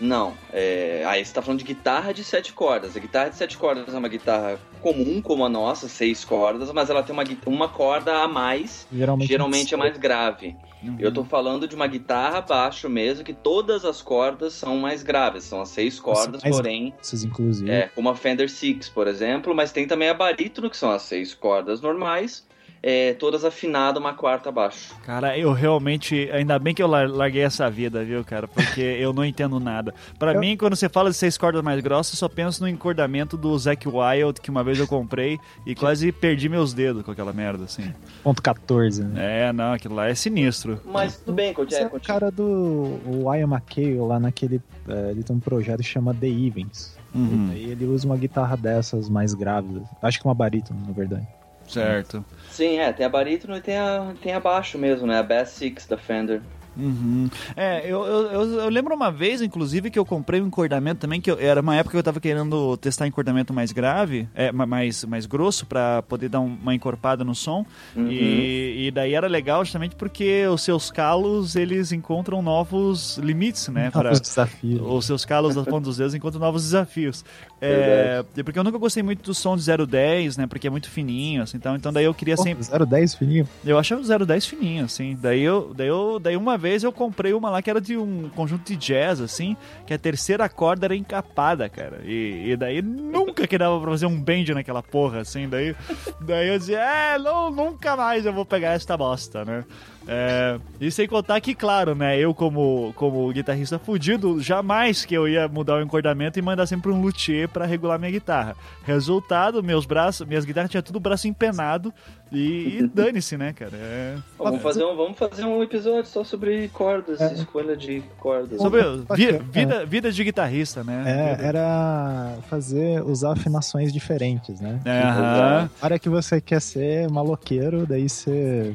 [0.00, 1.04] Não, é...
[1.06, 2.96] aí você tá falando de guitarra de sete cordas.
[2.96, 6.88] A guitarra de sete cordas é uma guitarra comum, como a nossa, seis cordas, mas
[6.88, 10.56] ela tem uma, uma corda a mais, Geralmente, geralmente é mais grave.
[10.82, 10.96] Uhum.
[10.98, 15.44] Eu tô falando de uma guitarra baixo mesmo, que todas as cordas são mais graves,
[15.44, 17.70] são as seis cordas, mais porém, grossos, inclusive.
[17.70, 21.02] é, como a Fender Six, por exemplo, mas tem também a barítono, que são as
[21.02, 22.46] seis cordas normais,
[22.82, 24.94] é, todas afinadas, uma quarta abaixo.
[25.04, 26.30] Cara, eu realmente.
[26.32, 28.48] Ainda bem que eu lar- larguei essa vida, viu, cara?
[28.48, 29.94] Porque eu não entendo nada.
[30.18, 32.68] Pra Eu- mim, quando você fala de seis cordas mais grossas, eu só penso no
[32.68, 37.10] encordamento do Zack Wild, que uma vez eu comprei e quase perdi meus dedos com
[37.10, 37.92] aquela merda, assim.
[38.22, 39.48] Ponto 14, né?
[39.48, 40.80] É, não, aquilo lá é sinistro.
[40.86, 41.82] Mas tudo bem, Esse continua.
[41.92, 44.60] é o cara do o Ian McKay lá naquele.
[44.88, 46.98] é, ele tem um projeto que chama The Evens.
[47.14, 49.82] Uhum, Aí ele usa uma guitarra dessas mais graves.
[50.00, 51.26] Acho que uma barítono, na verdade.
[51.66, 52.24] certo.
[52.50, 55.18] Sim, é, tem a barítono e tem a, tem a baixo mesmo, né?
[55.18, 56.46] A Bass Six da Fender.
[56.76, 57.28] Uhum.
[57.56, 61.30] É, eu, eu, eu, lembro uma vez, inclusive, que eu comprei um encordamento também, que
[61.30, 65.04] eu- era uma época que eu tava querendo testar encordamento mais grave, é, ma- mais,
[65.04, 67.64] mais grosso, pra poder dar um- uma encorpada no som.
[67.96, 68.08] Uhum.
[68.10, 73.90] E, e daí era legal justamente porque os seus calos, eles encontram novos limites, né?
[73.90, 74.80] Pra, Os desafios.
[74.82, 77.24] os seus calos das pontas dos dedos encontram novos desafios.
[77.60, 80.46] É, e porque eu nunca gostei muito do som de 010, né?
[80.46, 82.64] Porque é muito fininho, assim, então, então daí eu queria Pô, sempre...
[82.86, 83.46] 010 fininho.
[83.64, 85.16] Eu achava o 010 fininho, assim.
[85.20, 88.28] Daí eu, daí eu, daí uma vez eu comprei uma lá que era de um
[88.28, 92.00] conjunto de jazz, assim, que a terceira corda era encapada, cara.
[92.04, 95.48] E, e daí nunca que dava pra fazer um bend naquela porra, assim.
[95.48, 95.74] Daí,
[96.20, 99.64] daí eu dizia, é, não, nunca mais eu vou pegar esta bosta, né?
[100.08, 105.28] É, e sem contar que, claro, né, eu como, como guitarrista fudido, jamais que eu
[105.28, 108.56] ia mudar o encordamento e mandar sempre um luthier pra regular minha guitarra.
[108.82, 111.92] Resultado, meus braços, minhas guitarras tinham tudo o braço empenado
[112.32, 113.72] e, e dane-se, né, cara?
[113.74, 117.34] É, Vamos fazer, um, vamos fazer um episódio só sobre cordas, É.
[117.34, 118.58] escolha de cordas.
[118.60, 118.82] Sobre
[119.14, 121.04] vi- vida, vida de guitarrista, né?
[121.40, 124.80] É, era fazer, usar afinações diferentes, né?
[124.86, 125.70] Aham.
[125.80, 128.74] A hora que você quer ser maloqueiro, daí você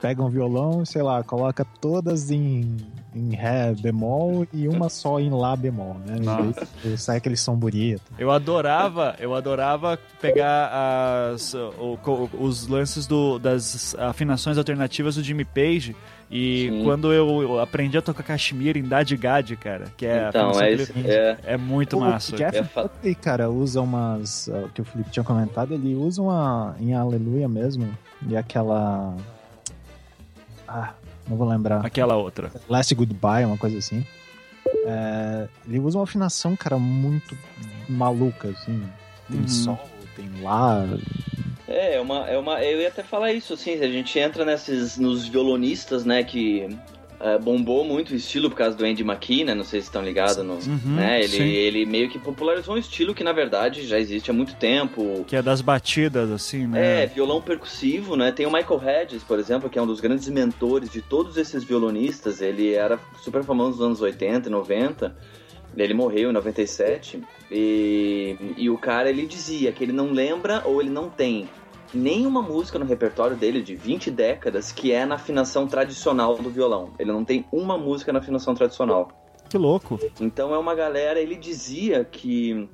[0.00, 2.76] pega um violão, sei lá, coloca todas em,
[3.14, 6.16] em Ré bemol e uma só em Lá bemol, né?
[6.18, 8.02] Daí, tipo, sai aquele som bonito.
[8.18, 10.70] Eu adorava, eu adorava pegar
[11.32, 11.98] as, o-
[12.38, 15.96] os lances do, das afinações alternativas do Jimmy Page.
[16.36, 16.82] E Sim.
[16.82, 20.72] quando eu, eu aprendi a tocar cachemira em Dad Gad, cara, que é Então, é,
[20.72, 22.36] isso, é, é muito O massa.
[22.36, 22.90] Jeff É fa-
[23.22, 24.48] cara, usa umas.
[24.48, 26.74] ah, O que o Felipe tinha comentado, ele usa uma.
[26.80, 27.88] Em Aleluia mesmo.
[28.28, 29.16] E aquela.
[30.66, 30.92] Ah,
[31.28, 31.86] não vou lembrar.
[31.86, 32.50] Aquela outra.
[32.68, 34.04] Last Goodbye, uma coisa assim.
[34.86, 37.38] É, ele usa uma afinação, cara, muito
[37.88, 38.82] maluca, assim.
[39.30, 39.46] Tem Uhum.
[39.48, 40.84] sol, tem lá.
[41.68, 42.62] É, é uma, é uma.
[42.62, 44.98] Eu ia até falar isso, assim, a gente entra nesses.
[44.98, 46.68] nos violonistas, né, que
[47.24, 49.54] é, bombou muito o estilo por causa do Andy McKee, né?
[49.54, 50.54] Não sei se estão ligados no.
[50.54, 51.20] Uhum, né?
[51.20, 51.42] Ele, sim.
[51.42, 55.24] ele meio que popularizou um estilo que, na verdade, já existe há muito tempo.
[55.26, 57.04] Que é das batidas, assim, né?
[57.04, 58.30] É, violão percussivo, né?
[58.30, 61.64] Tem o Michael Hedges, por exemplo, que é um dos grandes mentores de todos esses
[61.64, 62.42] violonistas.
[62.42, 65.16] Ele era super famoso nos anos 80 e 90.
[65.76, 67.22] Ele morreu em 97.
[67.50, 71.48] E, e o cara, ele dizia que ele não lembra ou ele não tem
[71.92, 76.92] nenhuma música no repertório dele de 20 décadas que é na afinação tradicional do violão.
[76.98, 79.08] Ele não tem uma música na afinação tradicional.
[79.48, 79.98] Que louco.
[80.20, 82.68] Então é uma galera, ele dizia que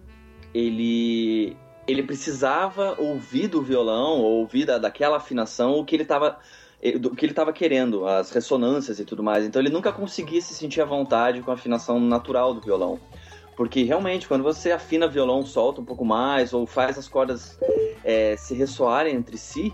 [0.54, 6.38] ele ele precisava ouvir do violão, ou ouvir da, daquela afinação o que ele estava
[6.82, 9.44] o que ele estava querendo, as ressonâncias e tudo mais.
[9.44, 12.98] Então ele nunca conseguia se sentir à vontade com a afinação natural do violão.
[13.56, 17.58] Porque realmente, quando você afina violão, solta um pouco mais, ou faz as cordas
[18.02, 19.70] é, se ressoarem entre si,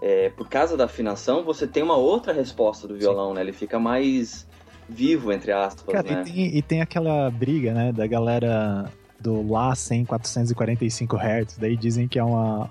[0.00, 3.42] é, por causa da afinação, você tem uma outra resposta do violão, né?
[3.42, 4.46] Ele fica mais
[4.88, 6.22] vivo, entre aspas, Cara, né?
[6.22, 11.58] e, tem, e tem aquela briga, né, da galera do Lá 100 445 Hz.
[11.58, 12.68] Daí dizem que é uma.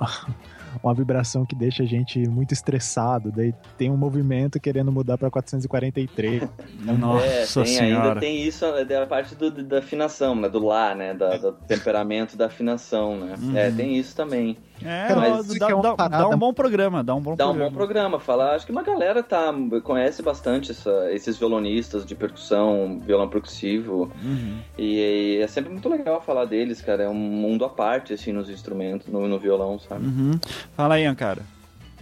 [0.84, 3.32] Uma vibração que deixa a gente muito estressado.
[3.32, 6.44] Daí tem um movimento querendo mudar pra 443.
[7.00, 8.08] Nossa é, tem, senhora.
[8.10, 10.50] ainda tem isso é, da parte do, da afinação, né?
[10.50, 11.14] Do lá, né?
[11.14, 13.36] Da, do temperamento da afinação, né?
[13.40, 13.58] Uhum.
[13.58, 14.58] É, tem isso também.
[14.84, 17.50] É, mas mas dá, é dá- dá um bom programa, dá um bom Dá um
[17.50, 17.70] programa.
[17.72, 18.20] bom programa.
[18.20, 19.52] Falar, acho que uma galera tá,
[19.84, 24.12] conhece bastante essa- esses violonistas de percussão, violão percussivo.
[24.24, 24.60] Uhum.
[24.78, 27.04] E, é sempre muito legal falar deles, cara.
[27.04, 30.06] É um mundo à parte, assim, nos instrumentos, no, no violão, sabe?
[30.06, 30.40] Uhum.
[30.76, 31.42] Fala aí, cara.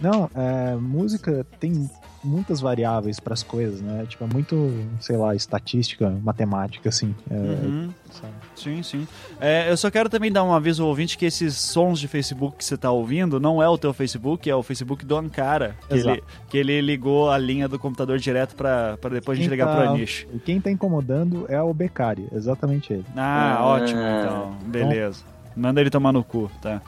[0.00, 1.88] Não, é, música tem
[2.22, 4.04] muitas variáveis pras coisas, né?
[4.06, 7.14] Tipo, é muito, sei lá, estatística, matemática, assim.
[7.30, 7.88] É, Uhum.
[8.10, 8.32] sabe?
[8.54, 9.08] Sim, sim.
[9.40, 12.58] É, eu só quero também dar um aviso ao ouvinte que esses sons de Facebook
[12.58, 15.76] que você tá ouvindo não é o teu Facebook, é o Facebook do Ancara.
[15.88, 16.10] Que, Exato.
[16.18, 19.56] ele, que ele ligou a linha do computador direto pra, pra depois a gente Quem
[19.58, 20.26] ligar tá- pro Anish.
[20.44, 23.06] Quem tá incomodando é o Becari, exatamente ele.
[23.16, 23.64] Ah, Ah.
[23.66, 24.50] ótimo, então.
[24.66, 25.22] Beleza.
[25.56, 26.82] Manda ele tomar no cu, tá?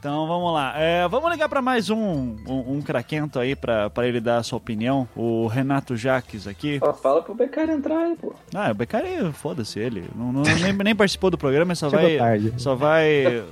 [0.00, 0.72] Então vamos lá.
[0.78, 4.42] É, vamos ligar pra mais um, um, um craquento aí pra, pra ele dar a
[4.42, 5.06] sua opinião.
[5.14, 6.78] O Renato Jaques aqui.
[6.80, 8.34] Ó, fala pro Becari entrar aí, pô.
[8.54, 10.08] Ah, o Becari, foda-se ele.
[10.16, 12.16] Não, não- nem, nem participou do programa, só Chegou vai.
[12.16, 12.54] tarde.
[12.56, 13.26] Só vai.
[13.26, 13.44] É,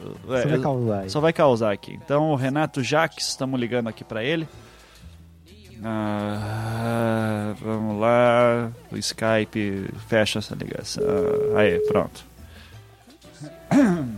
[0.48, 1.11] vai causar aí.
[1.11, 1.92] Só vai causar aqui.
[2.02, 4.48] Então, o Renato Jaques, estamos ligando aqui pra ele.
[5.84, 8.72] Ah, vamos lá.
[8.90, 11.04] O Skype fecha essa ligação.
[11.56, 12.24] Aí, pronto.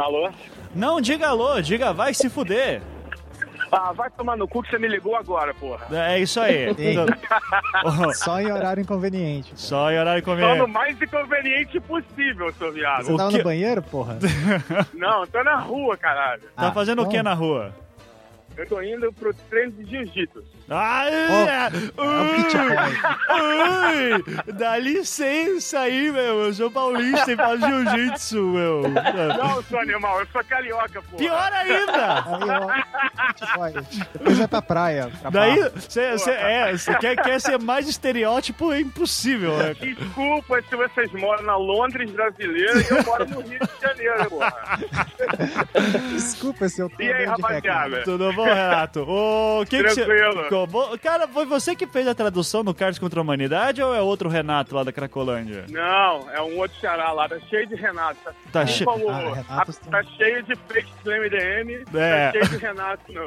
[0.00, 0.30] Alô?
[0.74, 2.80] Não, diga alô, diga vai se fuder.
[3.72, 5.86] Ah, vai tomar no cu que você me ligou agora, porra.
[5.96, 6.66] É isso aí.
[8.14, 9.52] Só em horário inconveniente.
[9.54, 10.70] Só em horário Tô no conveniente.
[10.72, 13.04] mais inconveniente possível, seu viado.
[13.04, 14.18] Você O tava que- no banheiro, porra?
[14.92, 16.42] Não, tô na rua, caralho.
[16.56, 17.72] Tá Ah, fazendo o que então- na rua?
[18.56, 20.42] Eu tô indo pro treino de jiu-jitsu.
[20.72, 21.68] Ah, É
[22.00, 22.56] um pit
[24.46, 26.44] Ui, dá licença aí, meu.
[26.44, 28.82] Eu sou paulista e faço jiu-jitsu, meu.
[29.38, 31.16] Não, seu animal, eu sou carioca, porra.
[31.16, 32.24] Pior ainda!
[33.60, 33.82] Aí, ó.
[34.12, 35.10] Depois vai pra praia.
[35.20, 39.74] Pra Daí, você é, cê quer, quer ser mais estereótipo, é impossível, né?
[39.74, 44.78] Desculpa se vocês moram na Londres brasileira e eu moro no Rio de Janeiro, porra.
[46.12, 48.02] Desculpa se eu tô E aí, rapaziada?
[48.02, 49.00] Tudo bom, Renato?
[49.08, 50.04] O que que cê-
[51.02, 54.28] Cara, foi você que fez a tradução do Cards contra a Humanidade ou é outro
[54.28, 55.64] Renato lá da Cracolândia?
[55.68, 58.18] Não, é um outro xará lá, tá cheio de Renato.
[58.52, 58.84] Tá che-
[59.48, 62.26] Ah, a- tá cheio de fake do MDM, É.
[62.26, 63.26] tá cheio de Renato no,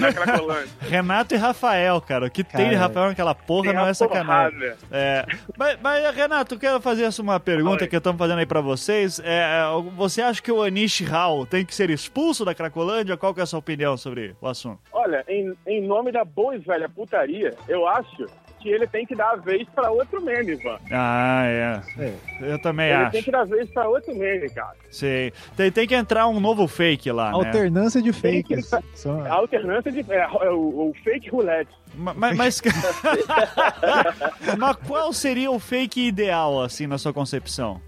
[0.00, 0.68] na Cracolândia.
[0.80, 2.26] Renato e Rafael, cara.
[2.26, 4.58] O que tem de Cara, Rafael naquela porra não é sacanagem.
[4.58, 4.78] porrada.
[4.90, 5.24] É,
[5.56, 7.88] mas, mas, Renato, eu quero fazer essa uma pergunta Oi.
[7.88, 9.20] que estamos fazendo aí pra vocês.
[9.20, 9.24] É,
[9.64, 13.16] é, você acha que o Anish Hall tem que ser expulso da Cracolândia?
[13.16, 14.78] Qual que é a sua opinião sobre o assunto?
[14.92, 18.26] Olha, em, em nome da boa e velha putaria, eu acho
[18.60, 20.78] que ele tem que dar a vez pra outro meme, Ivan.
[20.90, 21.80] Ah, é.
[21.96, 22.14] É.
[22.54, 23.12] Eu também Ele acho.
[23.12, 24.74] tem que dar a vez pra outro meme, cara.
[24.90, 25.30] Sim.
[25.56, 27.34] Tem, tem que entrar um novo fake lá, né?
[27.36, 28.84] Alternância de Tem que- fakes.
[29.00, 30.00] Só- A alternância de.
[30.12, 31.70] É, é o, o fake roulette.
[31.94, 32.62] Ma- Mas, mas...
[34.58, 37.80] mas qual seria o fake ideal, assim, na sua concepção?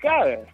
[0.00, 0.44] Cara,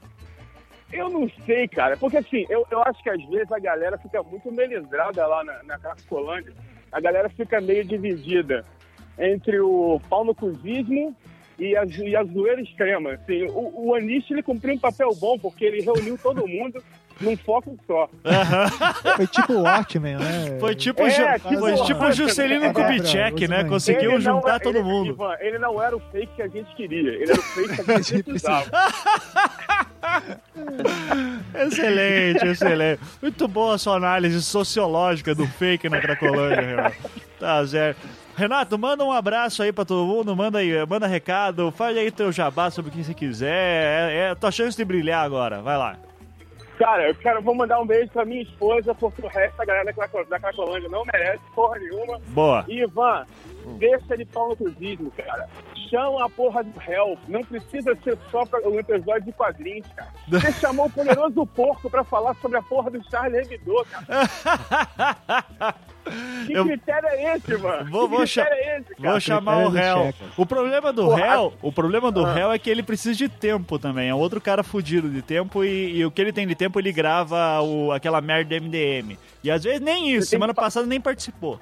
[0.92, 1.96] eu não sei, cara.
[1.96, 5.62] Porque assim, eu, eu acho que às vezes a galera fica muito melidrada lá na,
[5.62, 6.52] na Cracolândia.
[6.92, 8.64] A galera fica meio dividida
[9.18, 10.24] entre o pau
[11.58, 13.12] e a, e a zoeira extrema.
[13.12, 16.82] Assim, o, o Anish, ele cumpriu um papel bom, porque ele reuniu todo mundo
[17.20, 18.08] num foco só.
[19.16, 20.56] Foi tipo o Watchmen, né?
[20.60, 23.64] Foi tipo, É, Ju- tipo foi o tipo o Juscelino É, Kubitschek, né?
[23.64, 25.10] Conseguiu juntar é- todo ele- mundo.
[25.10, 27.90] Ivan, ele não era o fake que a gente queria, ele era o fake que
[27.92, 28.70] a gente precisava.
[31.54, 33.00] Excelente, excelente.
[33.20, 36.96] Muito boa a sua análise sociológica do fake na Cracolândia, Renato.
[37.38, 38.00] Tá certo.
[38.36, 42.32] Renato, manda um abraço aí pra todo mundo, manda aí, manda recado, faz aí teu
[42.32, 43.52] jabá sobre o que você quiser.
[43.52, 45.96] É, é a tua chance de brilhar agora, vai lá.
[46.82, 49.84] Cara, eu quero, vou mandar um beijo pra minha esposa, porque o resto da galera
[49.84, 52.18] da, Craco- da Cracolândia não merece porra nenhuma.
[52.28, 52.64] Boa.
[52.66, 53.24] E, Ivan,
[53.78, 55.48] deixa de pau no cuzismo, cara.
[55.88, 57.16] Chama a porra do réu.
[57.28, 60.10] Não precisa ser só pra um episódio de quadrinhos, cara.
[60.28, 65.74] Você chamou o poderoso porco pra falar sobre a porra do Charles Hebdo, cara.
[66.46, 67.88] Que Eu- critério é esse, mano?
[67.90, 69.10] Vou- vou cha- é cara?
[69.10, 70.14] Vou chamar o critério réu.
[70.36, 71.16] O problema do Porra.
[71.16, 72.32] réu, o problema do Ah.
[72.32, 74.08] réu é que ele precisa de tempo também.
[74.08, 76.92] É outro cara fudido de tempo e, e o que ele tem de tempo ele
[76.92, 79.18] grava o, aquela merda MDM.
[79.44, 80.28] E às vezes nem isso.
[80.28, 81.60] Semana que passada nem participou.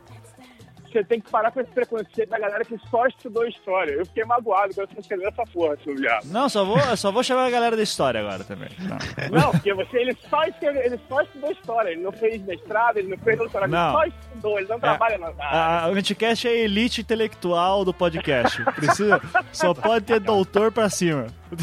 [0.90, 3.92] Você tem que parar com esse preconceito da galera que só estudou história.
[3.92, 6.24] Eu fiquei magoado quando você escreveu essa porra, seu viado.
[6.26, 8.70] Não, só vou, só vou chamar a galera da história agora também.
[8.80, 8.98] Não.
[9.40, 11.90] Não, porque você, ele só, escreveu, ele só estudou história.
[11.90, 14.02] Ele não fez mestrado, ele não fez doutorado, Não.
[14.02, 15.36] ele só estudou, ele não trabalha na área.
[15.40, 18.62] A Anticast é a elite intelectual do podcast.
[18.74, 19.20] Precisa,
[19.52, 21.26] só pode ter doutor pra cima.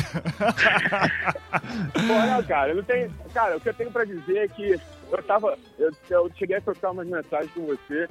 [1.93, 3.11] Porra, não, cara, eu não tenho.
[3.33, 4.79] Cara, o que eu tenho pra dizer é que
[5.11, 5.57] eu tava.
[5.77, 8.07] Eu, eu cheguei a trocar umas mensagens com você.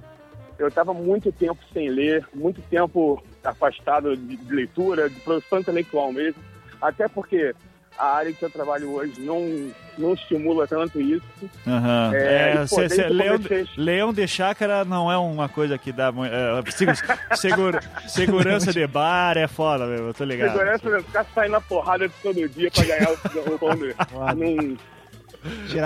[0.59, 6.13] Eu tava muito tempo sem ler, muito tempo afastado de, de leitura, de produção intelectual
[6.13, 6.41] mesmo.
[6.81, 7.55] Até porque
[7.99, 11.23] a área que eu trabalho hoje não, não estimula tanto isso.
[11.67, 12.11] Aham.
[12.15, 13.39] É, É, cê- cê- leão,
[13.77, 16.35] leão de chácara não é uma coisa que dá muito.
[16.35, 16.93] É, segu-
[17.37, 20.09] segura- segurança de bar é foda, meu.
[20.09, 20.53] Eu tô ligado.
[20.53, 23.15] Segurança vai ficar saindo na porrada todo dia pra ganhar o,
[23.55, 23.59] o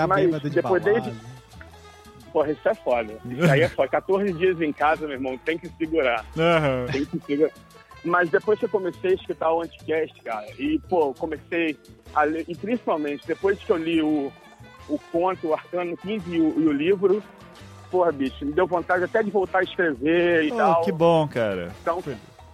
[0.07, 1.01] Mas bêbado de depois balada.
[1.01, 1.31] desde-
[2.31, 3.13] Porra, isso é foda.
[3.25, 3.89] Isso aí é foda.
[3.89, 6.25] 14 dias em casa, meu irmão, tem que segurar.
[6.37, 6.85] Aham.
[6.91, 7.51] Tem que segurar.
[8.03, 11.77] Mas depois que eu comecei a escutar o Anticast, cara, e, pô, comecei
[12.15, 14.31] a ler, e principalmente depois que eu li o,
[14.89, 17.21] o conto, o Arcano 15 e o, e o livro,
[17.91, 20.81] porra, bicho, me deu vontade até de voltar a escrever e Oh, tal.
[20.81, 21.71] que bom, cara.
[21.81, 22.01] Então,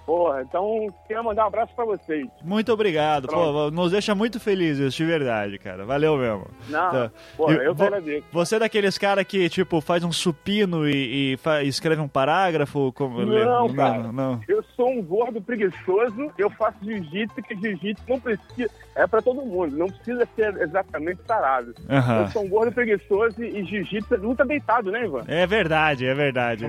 [0.07, 2.25] Porra, então queria mandar um abraço pra vocês.
[2.41, 3.27] Muito obrigado.
[3.27, 5.85] Pô, nos deixa muito felizes, de verdade, cara.
[5.85, 6.47] Valeu mesmo.
[6.69, 7.11] Não, Tá.
[7.35, 8.23] porra, E eu que agradeço.
[8.31, 12.93] Você é daqueles cara que, tipo, faz um supino e, e fa- escreve um parágrafo?
[12.93, 13.19] Como...
[13.25, 13.97] Não, cara.
[14.03, 14.39] Não, não.
[14.47, 18.69] Eu sou um gordo preguiçoso, eu faço jiu-jitsu, que jiu-jitsu não precisa.
[18.95, 21.73] É pra todo mundo, não precisa ser exatamente sarado.
[21.89, 22.21] Aham.
[22.21, 25.23] Eu sou um gordo preguiçoso e jiu-jitsu é luta deitado, né, Ivan?
[25.27, 26.65] É verdade, é verdade.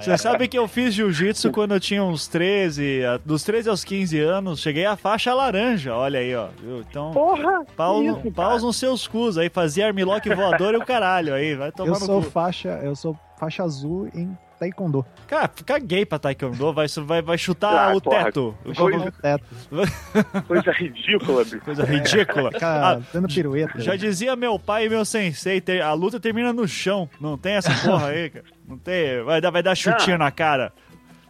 [0.00, 3.82] Você sabe que eu fiz jiu-jitsu quando eu tinha uns 13, a- dos 13 aos
[3.84, 6.48] 15 anos, cheguei à faixa laranja, olha aí, ó.
[6.88, 7.64] Então, Porra!
[7.76, 11.72] pau, isso, paus nos seus cus aí, fazia armlock voador e o caralho aí, vai
[11.72, 12.30] tomar Eu no sou cu.
[12.30, 15.04] faixa, eu sou faixa azul em taekwondo.
[15.26, 18.24] Cara, caguei pra taekwondo, vai, vai, vai chutar Ah, o porra.
[18.24, 18.54] teto.
[18.76, 19.44] Coisa- no teto.
[20.46, 21.60] Coisa ridícula, bicho.
[21.60, 22.52] Coisa ridícula.
[22.54, 23.80] Ficar Ah, dando pirueta.
[23.80, 27.08] Já dizia meu pai e meu sensei, a luta termina no chão.
[27.20, 28.44] Não tem essa porra aí, cara.
[28.68, 29.22] Não tem.
[29.24, 30.72] Vai dar, vai dar chutinho na cara.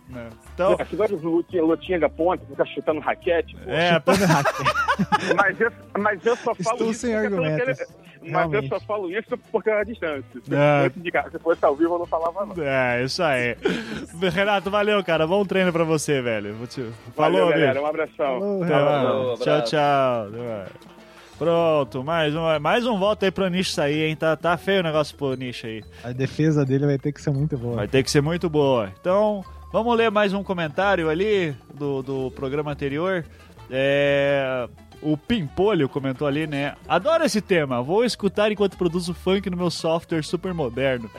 [0.09, 0.29] Né?
[0.53, 3.57] Então, Pô, Você gosta de lutinha, lutinha da ponta, ficar chutando raquete?
[3.57, 3.71] pô.
[3.71, 4.71] é, Chutando raquete.
[5.37, 7.79] Mas, eu, mas eu só falo Estou isso sem pelo argumentos.
[8.22, 10.24] Mas eu só falo isso porque é a distância.
[10.44, 10.88] Se, É.
[10.88, 12.54] fosse de casa, se fosse ao vivo, eu não falava não.
[12.62, 13.56] É, isso aí.
[14.33, 15.26] Renato, valeu, cara.
[15.26, 16.54] Bom treino pra você, velho.
[16.54, 16.83] Vou te-
[17.16, 17.80] Valeu, Falou, galera.
[17.83, 18.38] Um abração.
[18.40, 18.66] Falou.
[18.66, 20.26] Falou, Tchau, tchau.
[21.38, 24.16] Pronto, mais um, mais um voto aí pro Nish sair, hein?
[24.16, 25.83] Tá, tá feio o negócio pro Nish aí.
[26.04, 27.76] A defesa dele vai ter que ser muito boa.
[27.76, 28.92] Vai ter que ser muito boa.
[29.00, 33.24] Então, vamos ler mais um comentário ali do, do programa anterior.
[33.70, 34.68] É,
[35.02, 36.74] o Pimpolho comentou ali, né?
[36.88, 37.82] Adoro esse tema.
[37.82, 41.10] Vou escutar enquanto produzo funk no meu software super moderno.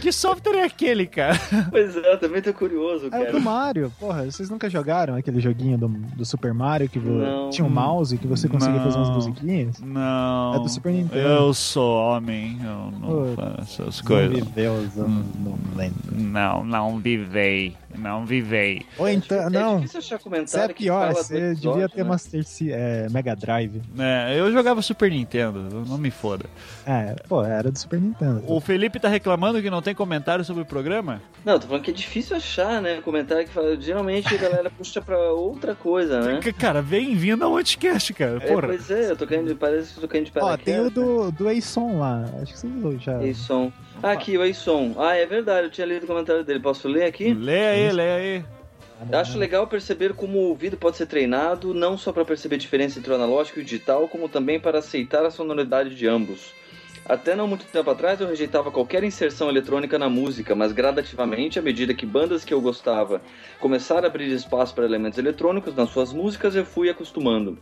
[0.00, 1.38] que software é aquele, cara?
[1.70, 3.32] Pois é, eu também tô curioso, É o cara.
[3.32, 7.50] do Mario, porra, vocês nunca jogaram aquele joguinho do, do Super Mario que vo- Não.
[7.50, 9.14] tinha um mouse que você conseguia fazer umas Não.
[9.16, 9.80] musiquinhas?
[9.80, 10.54] Não.
[10.54, 11.18] É do Super Nintendo.
[11.28, 14.38] Eu sou homem, eu não Pô, faço essas Não coisas.
[14.44, 15.98] viveu os anos, não lembro.
[16.12, 17.76] Não, não vivei.
[17.98, 18.82] Não vivei.
[18.98, 22.02] Ou então, É não, difícil achar você comentário é que pior, você episódio, devia ter
[22.04, 22.08] né?
[22.10, 23.80] Master C- é, Mega Drive.
[23.98, 26.46] É, eu jogava Super Nintendo, não me foda.
[26.86, 28.42] É, pô, era do Super Nintendo.
[28.46, 31.20] O Felipe tá reclamando que não tem comentário sobre o programa?
[31.44, 33.00] Não, tô falando que é difícil achar, né?
[33.02, 33.78] Comentário que fala.
[33.80, 36.40] Geralmente a galera puxa pra outra coisa, né?
[36.58, 38.36] Cara, bem-vindo ao Anticast, cara.
[38.36, 38.68] É, Porra.
[38.68, 41.30] pois é, eu tô caindo, parece que eu tô caindo de Ó, tem o do,
[41.32, 43.22] do Eison lá, acho que vocês já...
[43.22, 43.72] Eison.
[44.02, 44.94] Ah, aqui, o Eison.
[44.98, 46.58] Ah, é verdade, eu tinha lido o comentário dele.
[46.58, 47.32] Posso ler aqui?
[47.32, 48.44] Lê aí, lê aí.
[49.12, 52.98] Acho legal perceber como o ouvido pode ser treinado, não só para perceber a diferença
[52.98, 56.52] entre o analógico e o digital, como também para aceitar a sonoridade de ambos.
[57.04, 61.62] Até não muito tempo atrás eu rejeitava qualquer inserção eletrônica na música, mas gradativamente, à
[61.62, 63.20] medida que bandas que eu gostava
[63.60, 67.58] começaram a abrir espaço para elementos eletrônicos nas suas músicas, eu fui acostumando.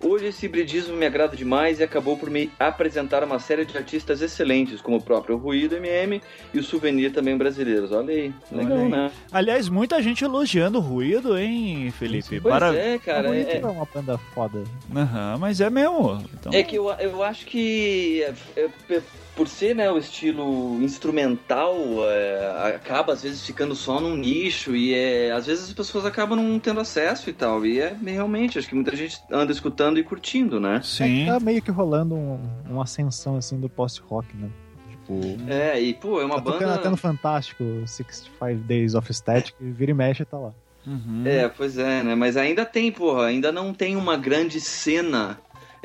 [0.00, 4.22] Hoje esse hibridismo me agrada demais e acabou por me apresentar uma série de artistas
[4.22, 6.22] excelentes, como o próprio Ruído MM
[6.54, 7.90] e o Souvenir também brasileiros.
[7.90, 8.90] Olha aí, legal, Olha aí.
[8.90, 9.10] né?
[9.32, 12.40] Aliás, muita gente elogiando o ruído, hein, Felipe?
[12.40, 13.36] Pois Para- é, cara.
[13.36, 14.62] É- é uma banda foda.
[14.94, 16.22] Aham, mas é mesmo.
[16.34, 16.52] Então...
[16.52, 18.34] É que eu, eu acho que é,
[18.90, 19.00] é,
[19.38, 21.76] por ser né, o estilo instrumental,
[22.08, 26.36] é, acaba às vezes ficando só num nicho e é, às vezes as pessoas acabam
[26.36, 27.64] não tendo acesso e tal.
[27.64, 30.80] E é realmente, acho que muita gente anda escutando e curtindo, né?
[30.82, 31.26] Sim.
[31.26, 34.50] Tá meio que rolando um, uma ascensão assim do post-rock, né?
[34.90, 36.90] Tipo, É, e pô, é uma tá tocando até banda.
[36.90, 40.52] no Fantástico, 65 Days of Static, vira e mexe e tá lá.
[40.84, 41.22] Uhum.
[41.24, 42.16] É, pois é, né?
[42.16, 45.38] Mas ainda tem, porra, ainda não tem uma grande cena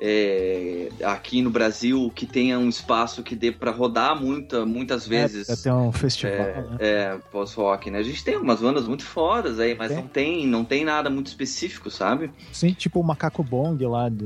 [0.05, 5.47] é, aqui no Brasil que tenha um espaço que dê pra rodar muita, muitas vezes.
[5.47, 6.77] É, tem um festival, É, né?
[6.79, 7.99] é, pós-rock, né?
[7.99, 10.01] A gente tem algumas bandas muito fodas aí, mas Tem.
[10.01, 12.29] não tem, não tem nada muito específico, sabe?
[12.51, 14.17] Sim, tipo o Macaco Bong lá de,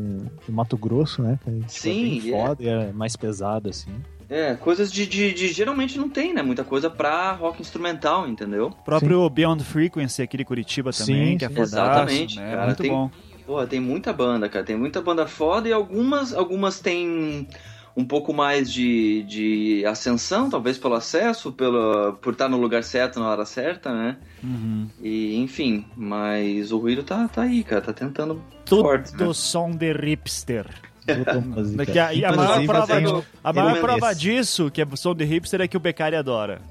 [0.45, 1.37] de Mato Grosso, né?
[1.43, 2.31] Que, tipo, Sim, é bem é.
[2.31, 3.91] foda e é mais pesado, assim.
[4.29, 6.41] É, coisas de, de, de- geralmente não tem, né?
[6.41, 8.67] Muita coisa pra rock instrumental, entendeu?
[8.67, 11.53] O próprio Beyond Frequency aqui de Curitiba também, Sim, que é sim.
[11.53, 12.51] fodaço, Exatamente, né?
[12.51, 13.09] cara, Muito tem- bom.
[13.47, 14.65] Porra, tem muita banda, cara.
[14.65, 17.47] Tem muita banda foda e algumas, algumas têm
[17.95, 23.19] um pouco mais de, de ascensão, talvez pelo acesso, pelo, por estar no lugar certo
[23.21, 24.17] na hora certa, né?
[24.43, 24.87] Uhum.
[25.01, 27.81] E, enfim, mas o ruído tá, tá aí, cara.
[27.81, 29.33] Tá tentando Tudo forte, né?
[29.33, 30.67] som de hipster.
[31.07, 31.85] Puta música.
[31.85, 35.23] Que a- e a maior prova de- A maior prova disso, que é som de
[35.23, 36.61] hipster, é que o Beccari adora.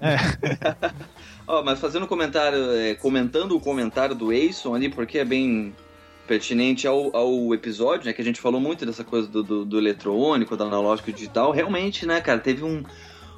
[1.46, 5.74] Ó, mas fazendo um comentário, é, comentando o comentário do Eison ali, porque é bem
[6.30, 8.12] pertinente ao, ao episódio, né?
[8.12, 11.50] Que a gente falou muito dessa coisa do, do, do eletrônico, do analógico e digital.
[11.50, 12.84] Realmente, né, cara, teve um,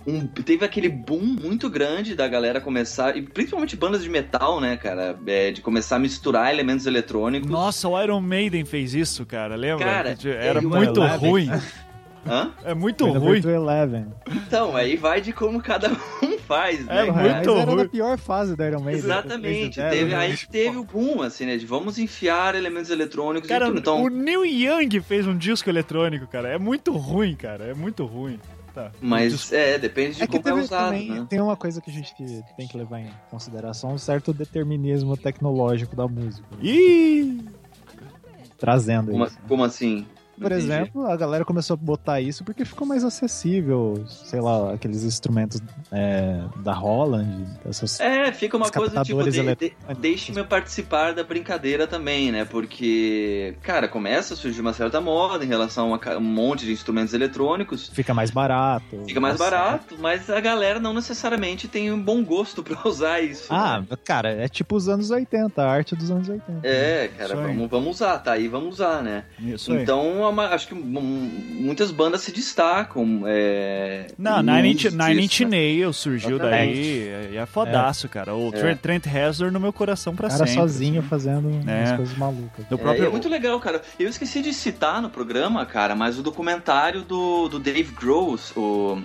[0.07, 0.27] um.
[0.27, 5.19] Teve aquele boom muito grande da galera começar, e principalmente bandas de metal, né, cara?
[5.27, 7.51] é, de começar a misturar elementos eletrônicos.
[7.51, 9.87] Nossa, o Iron Maiden fez isso, cara, lembra?
[9.87, 11.49] Cara, Era e o muito ruim.
[12.27, 12.53] Hã?
[12.65, 13.43] É muito ruim.
[14.31, 15.91] Então, aí vai de como cada
[16.23, 17.01] um faz, né?
[17.01, 17.77] É muito Mas era ruim.
[17.77, 19.05] da pior fase da Iron Maiden.
[19.05, 19.81] Exatamente.
[19.81, 20.37] Teve, né?
[20.51, 21.57] teve o boom, assim, né?
[21.57, 23.79] De vamos enfiar elementos eletrônicos Cara, e tudo.
[23.81, 26.49] Então, o Neil Young fez um disco eletrônico, cara.
[26.49, 27.65] É muito ruim, cara.
[27.65, 28.39] É muito ruim.
[28.75, 28.91] Tá.
[29.03, 31.27] mas é, depende de É que como é usado, também, né?
[31.29, 32.15] tem uma coisa que a gente
[32.57, 36.49] tem que levar em consideração, um certo determinismo tecnológico da música.
[36.63, 37.45] Ih!
[38.59, 39.39] Trazendo Como, isso.
[39.47, 40.07] como assim?
[40.39, 40.65] Por entendi.
[40.65, 45.61] exemplo, a galera começou a botar isso porque ficou mais acessível, sei lá, aqueles instrumentos
[45.91, 48.01] é, da Holland, essas...
[48.01, 52.45] É, fica uma coisa tipo, de, de, deixe-me eu participar da brincadeira também, né?
[52.45, 57.15] Porque, cara, começa a surgir uma certa moda em relação a um monte de instrumentos
[57.15, 57.89] eletrônicos.
[57.89, 59.05] Fica mais barato.
[59.07, 59.51] Fica mais Nossa.
[59.51, 63.47] barato, mas a galera não necessariamente tem um bom gosto pra usar isso.
[63.51, 63.97] Ah, né?
[64.05, 66.61] cara, é tipo os anos 80, a arte dos anos 80.
[66.67, 67.47] É, cara, Isso aí.
[67.47, 69.25] vamos, vamos usar, tá aí, vamos usar, né?
[69.39, 69.83] Isso aí.
[69.83, 73.23] Então, é uma- acho que muitas bandas se destacam.
[73.27, 75.51] É, Não, Nine Inch, Nine Inch né?
[75.51, 76.75] Nails surgiu Exatamente.
[76.75, 77.33] daí.
[77.33, 78.35] E é fodaço, cara.
[78.35, 78.51] O É.
[78.53, 80.61] Trent, Trent Reznor no meu coração pra O cara sempre.
[80.61, 81.09] sozinho assim.
[81.09, 81.79] fazendo É.
[81.81, 82.67] umas coisas malucas.
[82.67, 83.07] Do É, próprio...
[83.07, 83.83] é muito legal, cara.
[83.99, 89.01] Eu esqueci de citar no programa, cara, mas o documentário do, do Dave Gross, o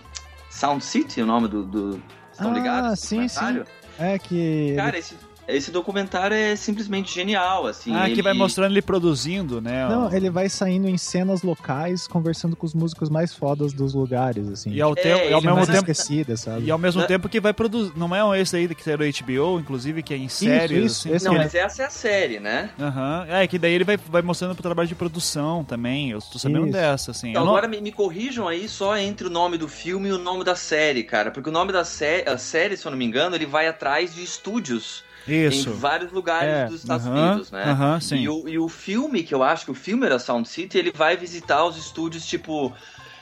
[0.49, 1.63] Sound City, o nome do.
[1.63, 2.01] do...
[2.31, 2.99] Estão Ah, ligados?
[2.99, 3.65] sim, documentário?
[3.99, 4.73] É que.
[4.75, 5.15] Cara, esse,
[5.47, 7.93] esse documentário é simplesmente genial, assim.
[7.95, 9.87] Ah, que ele- vai mostrando ele produzindo, né?
[9.87, 14.47] Não, ele vai saindo em cenas locais, conversando com os músicos mais fodas dos lugares,
[14.49, 14.71] assim.
[14.71, 15.77] E ao, É, tempo, e ao mesmo tempo...
[15.77, 16.65] esquecida, sabe?
[16.65, 17.93] E ao mesmo tempo que vai produzir.
[17.95, 20.91] Não é um esse aí que saiu do HBO, inclusive, que é em séries.
[20.91, 21.15] isso, assim.
[21.15, 22.69] esse Não, mas essa é a série, né?
[22.79, 23.25] Aham.
[23.29, 26.11] É, que daí ele vai, vai mostrando pro trabalho de produção também.
[26.11, 26.73] Eu tô sabendo Isso.
[26.73, 27.29] dessa, assim.
[27.29, 30.17] Então, não- agora me, me corrijam aí só entre o nome do filme e o
[30.17, 31.31] nome da série, cara.
[31.31, 34.13] Porque o nome da sé a série, se eu não me engano, ele vai atrás
[34.13, 35.69] de estúdios Isso.
[35.69, 37.63] em vários lugares É, dos Estados Unidos, né?
[37.65, 38.17] Aham, sim.
[38.17, 40.91] E o, e o filme, que eu acho que o filme era Sound City, ele
[40.91, 42.73] vai visitar os estúdios, tipo.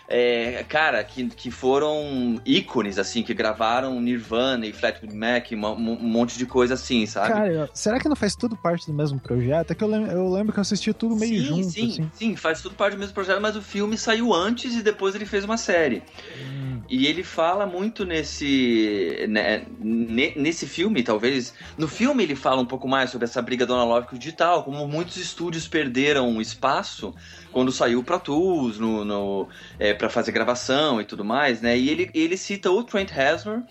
[0.08, 6.08] É, cara, que, que foram ícones, assim, que gravaram Nirvana e Fleetwood Mac, um, um
[6.08, 7.34] monte de coisa assim, sabe?
[7.34, 9.72] Cara, será que não faz tudo parte do mesmo projeto?
[9.72, 12.12] É que eu lembro, eu lembro que eu assisti tudo meio sim, junto, sim, assim.
[12.14, 15.26] sim, faz tudo parte do mesmo projeto, mas o filme saiu antes e depois ele
[15.26, 16.04] fez uma série.
[16.40, 16.82] Hum.
[16.88, 21.54] E ele fala muito nesse né, ne- nesse filme, talvez.
[21.78, 24.88] No filme ele fala um pouco mais sobre essa briga do analógico e digital, como
[24.88, 27.14] muitos estúdios perderam espaço
[27.52, 29.48] quando saiu Pro Tools, no, no,
[29.80, 31.78] é, para fazer gravação e tudo mais, né?
[31.78, 33.64] E ele, ele cita o Trent Reznor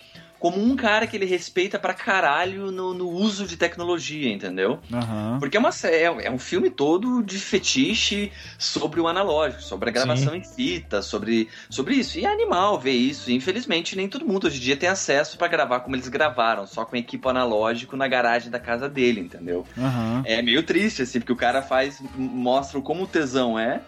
[0.45, 4.79] como um cara que ele respeita pra caralho no, no uso de tecnologia, entendeu?
[4.93, 5.39] Aham.
[5.41, 9.93] Porque é, uma, é é um filme todo de fetiche sobre o analógico, sobre a
[9.93, 12.19] gravação em fita, sobre, sobre isso.
[12.19, 13.31] E é animal ver isso.
[13.31, 16.67] E, infelizmente, nem todo mundo hoje em dia tem acesso pra gravar como eles gravaram,
[16.67, 19.67] só com equipo analógico na garagem da casa dele, entendeu?
[19.79, 20.25] Aham.
[20.27, 23.81] É meio triste, assim, porque o cara faz, mostra como o tesão é,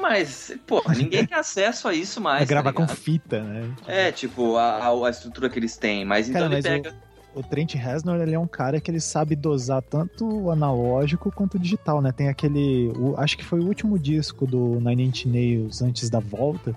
[0.00, 2.42] mas, pô, ninguém tem acesso a isso mais.
[2.42, 3.74] É gravar tá com fita, né?
[3.86, 6.04] É, tipo, a, a- estrutura que eles têm.
[6.04, 6.94] Mas então Cara, ele mas pega.
[7.34, 11.56] O Trent Reznor, ele é um cara que ele sabe dosar tanto o analógico quanto
[11.56, 12.10] o digital, né?
[12.10, 12.90] Tem aquele...
[12.96, 16.74] o- acho que foi o último disco do Nine Inch Nails antes da volta,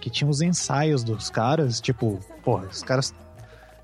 [0.00, 2.18] que tinha os ensaios dos caras, tipo...
[2.42, 3.12] Porra, os caras...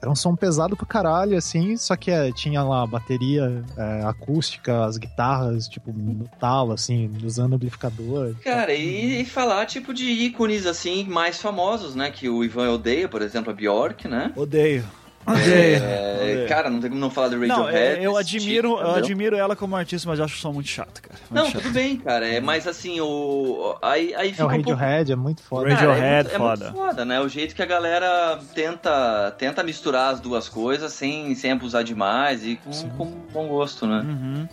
[0.05, 4.03] Era um som pesado pro caralho, assim, só que é, tinha lá a bateria é,
[4.05, 8.35] acústica, as guitarras, tipo, no talo, assim, usando amplificador.
[8.45, 12.11] Cara, e, e falar tipo de ícones assim mais famosos, né?
[12.11, 14.31] Que o Ivan odeia, por exemplo, a Bjork, né?
[14.37, 14.85] Odeio.
[15.27, 16.49] É, Odeio.
[16.49, 18.01] cara, não tem como não falar do Não, Radiohead.
[18.01, 20.69] é, eu admiro, tipo, eu admiro ela como artista, mas eu acho o som muito
[20.69, 21.15] chato, cara.
[21.31, 21.63] Muito Não, chato.
[21.63, 22.27] tudo bem, cara.
[22.29, 23.77] É, mas assim, o.
[23.81, 24.71] Aí, aí É fica o um pouco.
[24.73, 25.69] Radiohead, é muito foda.
[25.71, 26.65] Radio- Cara, Radiohead, é muito, é foda.
[26.71, 27.21] muito foda, né?
[27.21, 32.45] O jeito que a galera tenta, tenta misturar as duas coisas sem, sem abusar demais
[32.45, 34.01] e com, com bom gosto, né?
[34.07, 34.49] Uhum.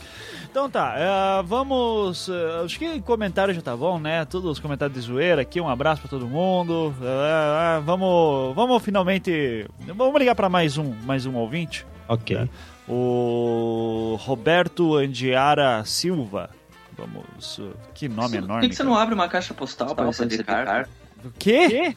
[0.52, 2.28] Então tá, é, vamos.
[2.28, 4.26] é, acho que comentário já tá bom, né?
[4.26, 6.93] Todos os comentários de zoeira aqui, um abraço pra todo mundo.
[7.02, 9.66] É, vamos, vamos finalmente.
[9.95, 11.86] Vamos ligar pra mais um, mais um ouvinte.
[12.06, 12.49] Ok.
[12.86, 16.49] O Roberto Andiara Silva.
[16.97, 17.58] Vamos.
[17.58, 18.62] uh, Que nome Por enorme.
[18.64, 20.89] que, que você não abre uma caixa postal pra receber carta?
[21.24, 21.95] O quê?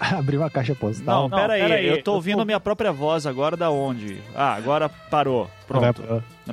[0.18, 1.28] Abrir uma caixa postal.
[1.28, 4.20] Não, pera aí, eu tô ouvindo a minha própria voz agora da onde?
[4.34, 5.48] Ah, agora parou.
[5.66, 6.02] Pronto.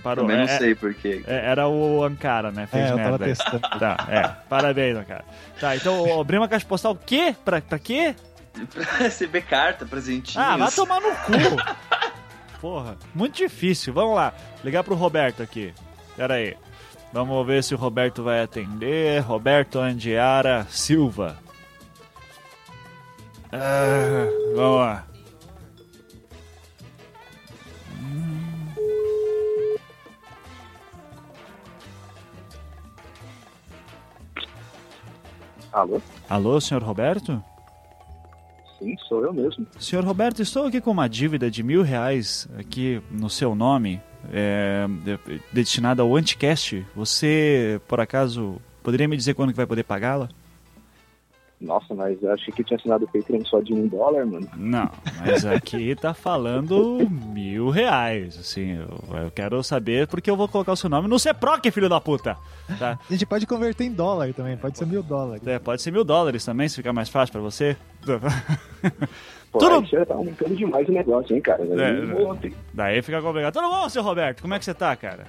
[0.02, 0.24] Parou.
[0.26, 1.24] Também não É- sei porquê.
[1.28, 2.66] é- era o Ankara, né?
[2.68, 3.26] Fez É, eu tava merda.
[3.26, 3.32] aí.
[3.32, 3.60] testando.
[3.80, 4.28] Tá, é.
[4.48, 5.26] Parabéns, Ankara.
[5.60, 7.36] Tá, então abrir uma caixa postal o quê?
[7.44, 8.16] Pra, pra quê?
[8.74, 10.38] Pra receber carta, presentinhos.
[10.46, 11.32] Ah, vai tomar no cu.
[12.62, 13.94] Porra, muito difícil.
[13.94, 14.34] Vamos lá,
[14.64, 15.74] ligar pro Roberto aqui.
[16.16, 16.56] Pera aí.
[17.14, 19.22] Vamos ver se o Roberto vai atender.
[19.22, 21.38] Roberto Andiara Silva.
[23.54, 25.08] Ah, vamos lá.
[35.72, 36.02] Alô?
[36.30, 37.41] Alô, senhor Roberto?
[38.78, 39.66] Sim, sou eu mesmo.
[39.80, 44.02] Senhor Roberto, estou aqui com uma dívida de mil reais aqui no seu nome,
[44.34, 46.86] é, de- destinada ao Anticast.
[46.95, 50.30] Você, por acaso, poderia me dizer quando que vai poder pagá-la?
[51.62, 54.47] Nossa, mas eu achei que tinha assinado o Patreon só de um dólar, mano.
[54.57, 54.89] Não,
[55.24, 60.72] mas aqui tá falando mil reais, assim, eu, eu quero saber porque eu vou colocar
[60.72, 62.36] o seu nome no CEPROC, filho da puta,
[62.80, 62.97] tá?
[63.07, 65.45] A gente pode converter em dólar também, pode ser mil dólares.
[65.45, 67.78] É, pode ser mil dólares também, se ficar mais fácil pra você.
[69.51, 71.62] Pô, Tudo- aí tá aumentando demais o negócio, hein, cara?
[71.64, 72.14] É, Aí, é.
[72.26, 72.53] ontem.
[72.74, 73.53] Daí fica complicado.
[73.53, 74.41] Tudo bom, seu Roberto?
[74.41, 75.26] Como é que você tá, cara?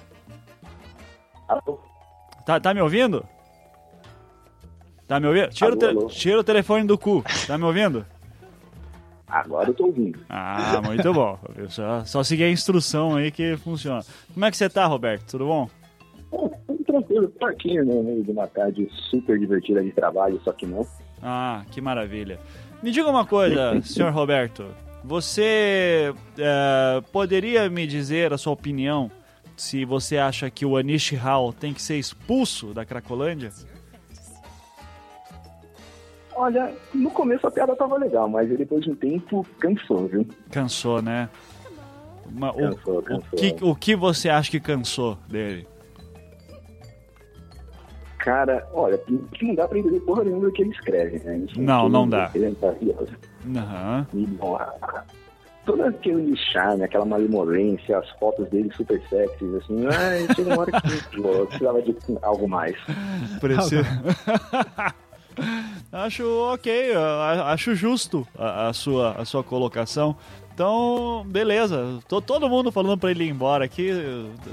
[1.49, 1.79] Alô?
[2.47, 3.25] Tá, tá me ouvindo?
[5.07, 5.49] Tá me ouvindo?
[5.51, 6.07] Tira, o Alô, te- alô.
[6.07, 7.23] tira o telefone do cu.
[7.47, 8.05] Tá me ouvindo?
[9.27, 10.19] Agora eu tô ouvindo.
[10.29, 11.39] Ah, muito bom.
[11.69, 14.03] Só, só seguir a instrução aí que funciona.
[14.33, 15.25] Como é que você tá, Roberto?
[15.31, 15.71] Tudo bom?
[16.67, 20.67] Tudo tranquilo, tô aqui no meio de uma tarde super divertida de trabalho, só que
[20.67, 20.87] não.
[21.23, 22.39] Ah, que maravilha.
[22.83, 24.67] Me diga uma coisa, senhor Roberto.
[25.05, 29.11] Você eh, poderia me dizer a sua opinião
[29.57, 33.51] se você acha que o Anish Hall tem que ser expulso da Cracolândia?
[36.35, 40.27] Olha, no começo a piada tava legal, mas depois de um tempo cansou, viu?
[40.51, 41.29] Cansou, né?
[42.27, 43.39] Uma- o, Cansou, o cansou.
[43.39, 45.67] que, o que você acha que cansou dele?
[48.19, 51.39] Cara, olha, que não dá pra entender porra nenhuma do que ele escreve, né?
[51.39, 52.31] Isso é Não, não dá.
[52.63, 53.13] maravilhoso.
[53.57, 54.07] Aham.
[54.15, 55.05] E, bom, a-
[55.67, 60.71] todo aquele charme, aquela malemolência, as fotos dele super sexys, assim, ai, chega uma hora
[60.73, 60.81] que
[61.49, 62.77] precisava de algo mais.
[63.41, 63.83] Precisa.
[65.91, 66.93] acho ok,
[67.47, 70.17] acho justo a, a sua, a sua colocação.
[70.55, 71.99] Então, beleza.
[72.07, 73.91] Tô todo mundo falando pra ele ir embora aqui.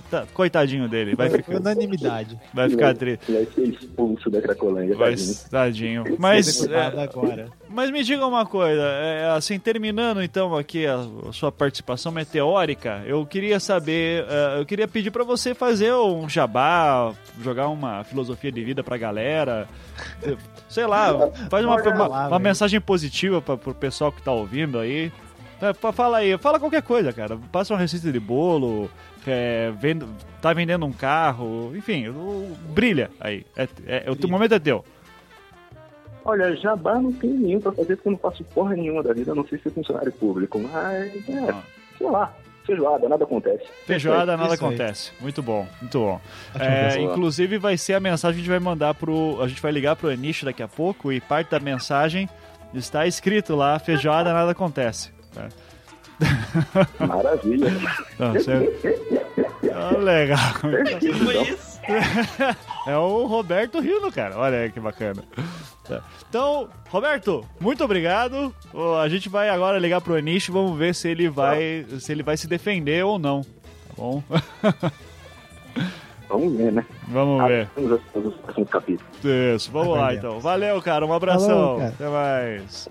[0.09, 1.13] Tá- coitadinho dele.
[1.13, 2.39] Vai ficar, unanimidade.
[2.53, 3.30] vai ficar triste.
[3.30, 5.36] Vai ser expulso da Cracolândia, Vai, tadinho.
[5.51, 6.03] tadinho.
[6.17, 7.49] Mas, é, agora.
[7.67, 13.03] mas me diga uma coisa, é, assim, terminando então aqui a, a sua participação meteórica,
[13.05, 17.13] eu queria saber, é, eu queria pedir pra você fazer um jabá,
[17.43, 19.67] jogar uma filosofia de vida pra galera,
[20.70, 25.11] sei lá, faz uma, uma, uma mensagem positiva pra, pro pessoal que tá ouvindo aí.
[25.82, 27.38] Fa- fala aí, fala qualquer coisa, cara.
[27.51, 28.89] Passa uma receita de bolo,
[29.28, 30.07] é, vendo,
[30.41, 33.45] tá vendendo um carro, enfim, o- brilha aí.
[33.57, 34.86] É, é- o teu momento é teu.
[36.24, 39.32] Olha, jabá não tem nenhum pra fazer porque eu não faço porra nenhuma da vida,
[39.32, 41.61] a não sei ser funcionário público, mas, é, Ah.
[41.97, 42.34] sei lá,
[42.66, 43.64] feijoada, nada acontece.
[43.86, 44.68] Feijoada, nada Isso aí.
[44.70, 45.12] acontece.
[45.20, 46.22] Muito bom, muito bom.
[46.60, 49.41] É, inclusive vai ser a mensagem que a gente vai mandar pro.
[49.41, 52.30] A gente vai ligar pro Anish daqui a pouco e parte da mensagem
[52.74, 55.12] está escrito lá: feijoada, nada acontece.
[55.34, 55.47] Tá?
[57.07, 57.68] Maravilha.
[58.14, 58.99] Então, você-
[59.74, 60.39] Ah, legal.
[60.99, 61.80] Que foi isso?
[62.88, 64.38] É o Roberto rindo, cara.
[64.38, 65.24] Olha aí que bacana.
[66.30, 68.54] Então, Roberto, muito obrigado.
[69.02, 72.38] A gente vai agora ligar pro Anish, vamos ver se ele vai, se ele vai
[72.38, 73.42] se defender ou não.
[73.42, 74.24] Tá bom?
[76.30, 76.86] Vamos ver, né?
[77.08, 77.68] Vamos ver.
[77.76, 79.12] Vamos ver os próximos capítulos.
[79.24, 80.40] Isso, vamos lá então.
[80.40, 81.04] Valeu, cara.
[81.04, 81.48] Um abração.
[81.48, 81.90] Falou, cara.
[81.90, 82.88] Até mais.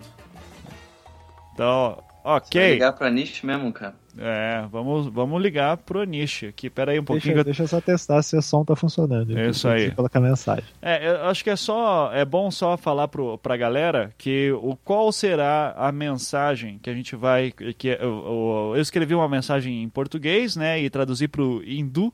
[1.55, 2.73] Então, Vai ok.
[2.73, 3.95] ligar pra Nish mesmo, cara.
[4.21, 6.69] É, vamos, vamos ligar pro Anish aqui.
[6.69, 7.35] Pera aí um pouquinho.
[7.35, 9.39] Deixa, eu- deixa eu só testar se o som tá funcionando.
[9.39, 9.91] É isso Eu aí.
[9.93, 10.64] colocar mensagem.
[10.83, 14.77] É, eu acho que é só é bom só falar pro, pra galera que o
[14.85, 19.83] qual será a mensagem que a gente vai que eu, eu- eu escrevi uma mensagem
[19.83, 22.12] em português, né, e traduzi pro hindu.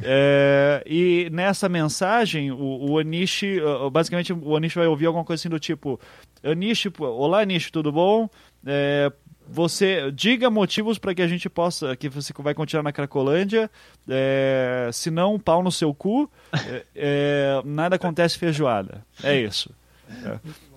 [0.00, 3.42] É, e nessa mensagem, o, o Anish,
[3.90, 5.98] basicamente, o Anish vai ouvir alguma coisa assim do tipo:
[6.44, 8.28] Anish, olá Anish, tudo bom?
[8.64, 9.10] É,
[9.52, 13.70] você diga motivos para que a gente possa, que você vai continuar na Cracolândia,
[14.08, 19.04] é, se não, pau no seu cu, é, é, nada acontece feijoada.
[19.22, 19.70] É isso.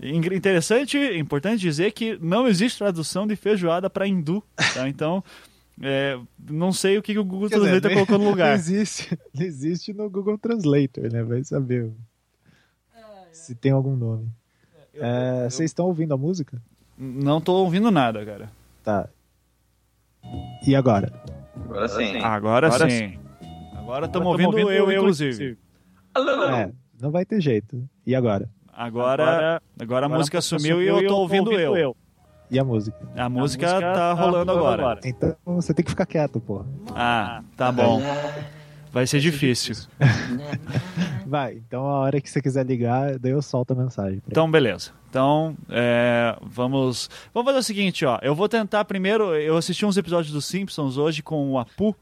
[0.01, 0.07] É.
[0.07, 4.87] In- Interessante, importante dizer que não existe tradução de feijoada para hindu, tá?
[4.87, 5.23] Então,
[5.81, 6.17] é,
[6.49, 8.55] não sei o que, o Google Quer dizer, Translator nem- colocou no Não lugar.
[8.55, 11.23] existe, não existe no Google Translator, né?
[11.23, 11.91] Vai saber
[13.31, 14.27] se tem algum nome.
[14.93, 16.61] É, Vocês estão ouvindo a música?
[16.97, 18.49] Não tô ouvindo nada, cara.
[18.85, 19.09] Tá.
[20.65, 21.11] E agora?
[21.65, 22.17] Agora sim.
[22.17, 23.19] Agora, Agora sim.
[23.75, 25.57] Agora estamos tamo ouvindo, ouvindo eu, eu, inclusive.
[26.15, 26.71] É,
[27.01, 27.83] não vai ter jeito.
[28.05, 28.47] E agora?
[28.71, 31.95] Agora, agora, a música sumiu e eu tô ouvindo eu.
[32.51, 32.97] E a música?
[33.15, 34.99] A música tá rolando agora.
[35.03, 36.65] Então você tem que ficar quieto, porra.
[36.95, 38.01] Ah, tá bom.
[38.95, 39.75] Vai ser difícil.
[41.27, 44.21] Vai, então a hora que você quiser ligar, daí eu solto a mensagem.
[44.25, 44.91] Então, beleza.
[45.09, 47.09] Então, é, vamos.
[47.33, 48.17] Vamos fazer o seguinte, ó.
[48.21, 49.35] Eu vou tentar primeiro.
[49.35, 51.93] Eu assisti uns episódios dos Simpsons hoje com o Apu.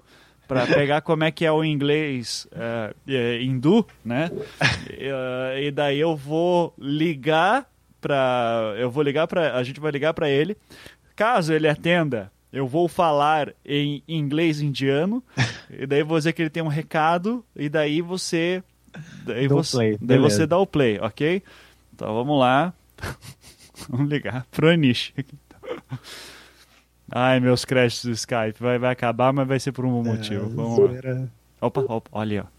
[0.48, 4.30] Pra pegar como é que é o inglês é, é, hindu, né?
[4.92, 7.68] E, e daí eu vou ligar
[8.00, 8.76] pra.
[8.78, 9.56] Eu vou ligar pra.
[9.56, 10.56] A gente vai ligar pra ele.
[11.16, 15.24] Caso ele atenda, eu vou falar em inglês indiano.
[15.72, 17.44] e daí vou dizer que ele tem um recado.
[17.56, 18.64] E daí você.
[19.26, 20.36] Daí, Dá o você, play, daí beleza.
[20.36, 21.42] você dá o play, ok?
[21.96, 22.72] Então vamos lá.
[23.90, 25.12] vamos ligar pro Anish.
[27.12, 28.56] Ai, meus créditos do Skype.
[28.60, 30.46] Vai, vai acabar, mas vai ser por um bom motivo.
[30.46, 31.28] É, Vamos lá.
[31.60, 32.54] Opa, opa, olha aí, ó.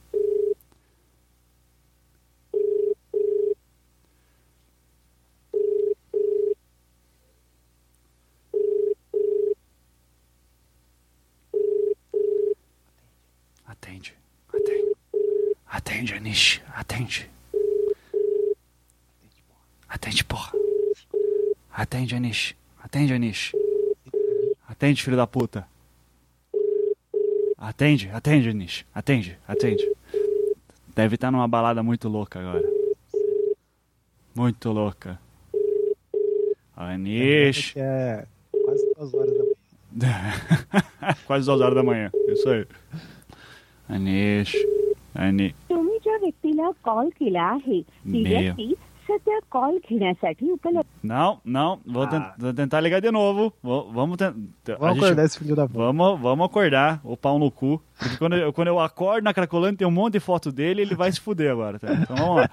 [13.66, 14.14] Atende,
[14.53, 14.95] atende.
[15.95, 17.30] Atende, Anish, atende.
[19.88, 20.53] Atende, porra.
[21.72, 22.57] Atende, Anish.
[22.82, 23.55] Atende, Anish.
[24.68, 25.68] Atende, filho da puta.
[27.57, 28.84] Atende, atende, Nish.
[28.92, 29.88] Atende, atende.
[30.97, 32.68] Deve estar numa balada muito louca agora.
[34.34, 35.20] Muito louca.
[36.76, 37.72] Anish.
[37.72, 38.26] Que é
[38.64, 41.14] quase duas horas da manhã.
[41.26, 42.11] Quase duas horas da manhã.
[42.26, 42.66] Isso aí.
[43.88, 44.57] Anish.
[45.14, 45.55] Ani.
[46.63, 48.41] तुम्ही ज्या व्यक्तीला कॉल केला आहे ती meu.
[48.41, 48.73] व्यक्ती
[49.09, 51.80] सध्या कॉल घेण्यासाठी उपलब्ध Não, não.
[51.93, 53.51] Vou, ten- vou tentar ligar de novo.
[53.63, 54.77] Vou- vamos tentar.
[54.80, 55.80] Vamos acordar esse filho da puta.
[55.80, 57.82] Vamos, vamos acordar o pau no cu.
[57.97, 60.95] Porque quando eu, quando eu acordo na Cracolândia tem um monte de foto dele ele
[60.95, 61.80] vai se fuder agora.
[61.80, 61.93] Tá?
[61.93, 62.49] Então vamos lá.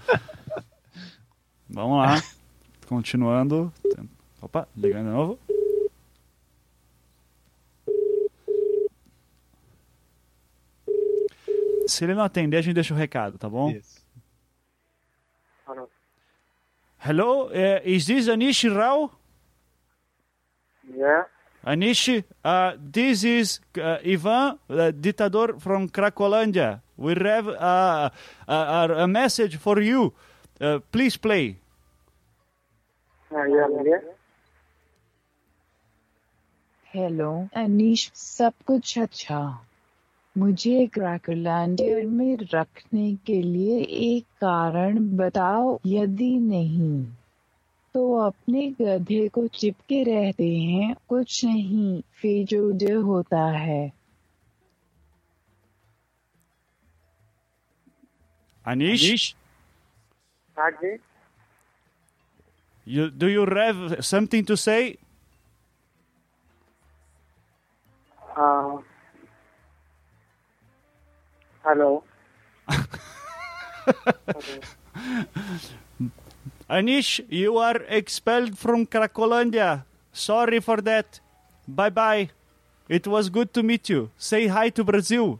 [1.68, 2.22] Vamos lá.
[2.88, 3.72] Continuando.
[4.40, 5.38] Opa, ligando de novo.
[11.86, 13.70] Se ele não atender, a gente deixa o recado, tá bom?
[13.70, 13.99] Isso.
[17.00, 19.10] Hello, uh, is this Anish Rao?
[20.96, 21.24] Yeah.
[21.64, 26.80] Anish, uh, this is uh, Ivan, uh, ditador from Cracolândia.
[26.96, 28.10] We have uh,
[28.48, 30.12] a, a, a message for you.
[30.60, 31.56] Uh, please play.
[36.94, 39.38] Hello Anish सब कुछ अच्छा
[40.37, 47.05] मुझे क्रैकरलैंडियर में रखने के लिए एक कारण बताओ। यदि नहीं
[47.93, 53.93] तो अपने गधे को चिपके रहते हैं कुछ नहीं फेजोड होता है।
[58.67, 59.33] Anish,
[62.85, 64.97] you, do you have something to say?
[71.63, 72.03] Hello.
[76.69, 79.83] Anish, you are expelled from Cracolândia.
[80.13, 81.19] Sorry for that.
[81.67, 82.29] Bye bye.
[82.89, 84.09] It was good to meet you.
[84.17, 85.39] Say hi to Brazil.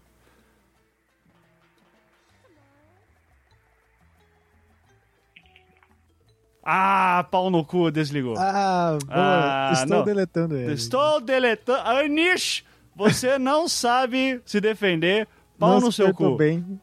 [6.64, 8.36] Ah, pau no cu, desligou.
[8.38, 9.18] Ah, boa.
[9.18, 10.04] Ah, Estou não.
[10.06, 10.74] deletando ele.
[10.74, 11.80] Estou deletando.
[11.90, 12.64] Anish,
[12.96, 15.28] você não sabe se defender.
[15.62, 16.36] Pau Não no se seu cu.
[16.36, 16.82] bem.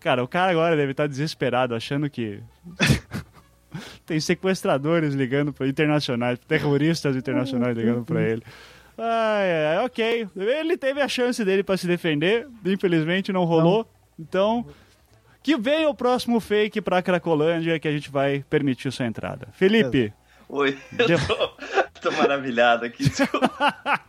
[0.00, 2.42] Cara, o cara agora deve estar desesperado, achando que.
[4.04, 8.42] Tem sequestradores ligando para internacionais, terroristas internacionais ligando para ele.
[8.98, 10.28] Ai, ai, ok.
[10.34, 13.86] Ele teve a chance dele para se defender, infelizmente não rolou.
[14.18, 14.66] Então,
[15.42, 19.48] que venha o próximo fake pra Cracolândia que a gente vai permitir sua entrada.
[19.52, 20.12] Felipe,
[20.48, 21.50] Oi, eu tô,
[22.10, 23.08] tô maravilhado aqui.
[23.08, 23.50] desculpa.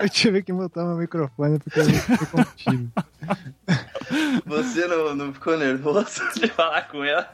[0.00, 2.92] Eu tive que mutar meu microfone porque eu não fiquei contigo.
[4.46, 7.28] Você não, não ficou nervoso de falar com ela?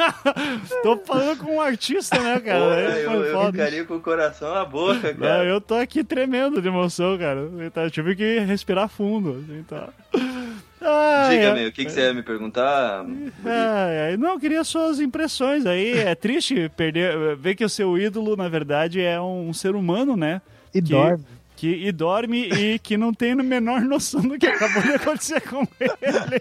[0.82, 2.90] tô falando com um artista, né, cara?
[3.00, 3.52] Eu, eu foda.
[3.52, 5.44] ficaria com o coração na boca, Não, cara.
[5.44, 7.40] eu tô aqui tremendo de emoção, cara.
[7.76, 9.44] Eu tive que respirar fundo.
[9.44, 9.88] assim, tá.
[10.82, 13.04] Ai, Diga, ai, meu, o que, que você ia me perguntar?
[13.44, 14.16] ai, ai.
[14.16, 15.92] Não, eu queria suas impressões aí.
[15.98, 20.40] É triste perder, ver que o seu ídolo, na verdade, é um ser humano, né?
[20.74, 21.24] E Que- dorme.
[21.56, 25.42] Que, e dorme e que não tem a menor noção do que acabou de acontecer
[25.42, 26.40] com ele.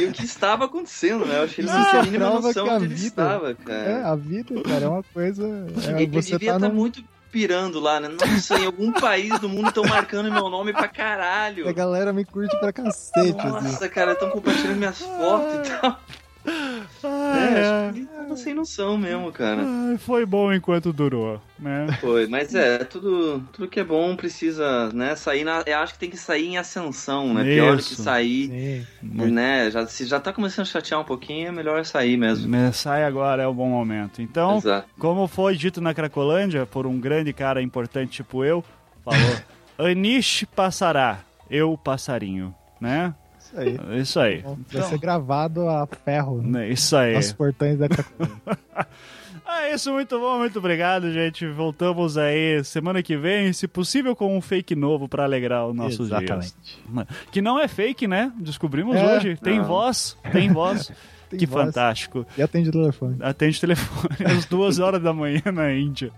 [0.00, 1.38] E o que estava acontecendo, né?
[1.38, 3.50] Eu acho que ele Isso não tinha a mínima noção que onde ele vida- estava,
[3.50, 4.08] É, cara.
[4.08, 5.42] a vida, cara, é uma coisa.
[5.88, 6.74] é, ele você devia tá estar num...
[6.76, 7.02] muito
[7.32, 8.08] pirando lá, né?
[8.08, 11.66] Nossa, em algum país do mundo estão marcando meu nome pra caralho.
[11.66, 13.48] A galera me curte pra cacete, assim.
[13.48, 15.98] Nossa, cara, estão compartilhando minhas fotos e tal.
[16.44, 19.62] Ai, É, tava sem noção mesmo, cara.
[19.64, 21.86] Ai, foi bom enquanto durou, né?
[22.00, 25.62] Foi, mas é, tudo, tudo que é bom precisa, né, sair na.
[25.66, 27.44] Eu acho que tem que sair em ascensão, né?
[27.44, 28.02] Pior do que Isso.
[28.02, 29.30] sair, Sim.
[29.30, 29.70] né?
[29.70, 32.48] Já, se já tá começando a chatear um pouquinho, é melhor sair mesmo.
[32.48, 34.20] Mas Sai agora, é o bom momento.
[34.20, 34.88] Então, Exato.
[34.98, 38.64] como foi dito na Cracolândia, por um grande cara importante tipo eu,
[39.04, 39.36] falou:
[39.78, 41.20] Anish passará,
[41.50, 43.14] eu passarinho, né?
[43.52, 44.00] Isso aí.
[44.00, 44.44] Isso aí.
[44.72, 46.68] Vai ser gravado a ferro né?
[46.70, 47.14] Isso aí.
[47.14, 48.36] nos portões da Cracolândia.
[49.44, 51.46] É isso, muito bom, muito obrigado, gente.
[51.46, 56.06] Voltamos aí semana que vem, se possível, com um fake novo pra alegrar os nossos
[56.06, 56.54] Exatamente.
[56.62, 57.06] dias.
[57.30, 58.32] Que não é fake, né?
[58.38, 59.04] Descobrimos É.
[59.16, 59.36] hoje.
[59.36, 59.64] Tem Não.
[59.66, 60.90] voz, tem voz.
[61.28, 61.64] Tem que voz.
[61.66, 62.26] fantástico.
[62.36, 63.16] E atende o telefone.
[63.20, 66.10] Atende telefone às duas horas da manhã na Índia.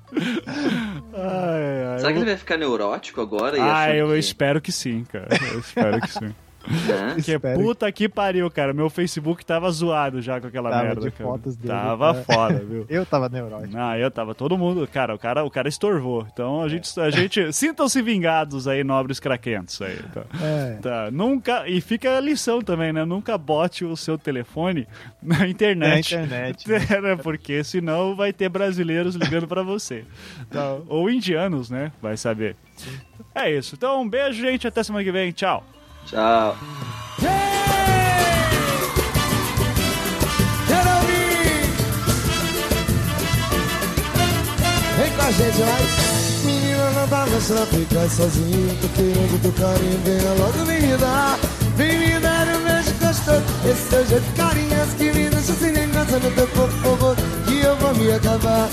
[1.13, 3.57] Ai, ai, Será que eu- ele vai ficar neurótico agora?
[3.57, 5.29] e Ah, eu que- espero que sim, cara.
[5.53, 6.35] Eu espero que sim.
[6.69, 7.15] Né?
[7.23, 7.61] Que Espero.
[7.61, 8.73] puta que pariu, cara.
[8.73, 11.01] Meu Facebook tava zoado já com aquela Tava merda.
[11.03, 11.31] de cara.
[11.31, 12.25] fotos dele, Tava cara.
[12.25, 12.87] foda, viu?
[12.89, 13.73] Eu tava neurótico.
[13.73, 16.27] Não, eu tava todo mundo, cara, o cara, o cara estorvou.
[16.33, 19.99] Então a gente, a gente sintam-se vingados aí, nobres craquentos aí.
[20.13, 20.25] Tá.
[20.43, 20.79] É.
[20.81, 23.05] Tá, nunca e fica a lição também, né?
[23.05, 24.87] Nunca bote o seu telefone
[25.23, 26.15] na Na internet.
[26.15, 26.65] internet.
[26.95, 27.17] É, né?
[27.17, 30.05] Porque senão vai ter brasileiros ligando pra você.
[30.51, 30.77] Tá?
[30.89, 31.93] Ou indianos, né?
[32.01, 32.57] Vai saber.
[33.35, 33.75] É isso.
[33.75, 34.67] Então, um beijo, gente.
[34.67, 35.33] Até semana que vem.
[35.33, 35.65] Tchau.
[36.07, 36.57] Tchau.
[44.97, 46.15] Vem com a gente, vai!
[46.45, 51.39] Menina, não dá mais pra ficar sozinho Tô querendo teu carinho, venha logo me dar
[51.77, 56.19] Vem me dar um beijo gostoso Esse teu jeito carinhoso que me deixa sem gosta
[56.19, 58.69] no teu corpo, por favor Que eu vou me acabar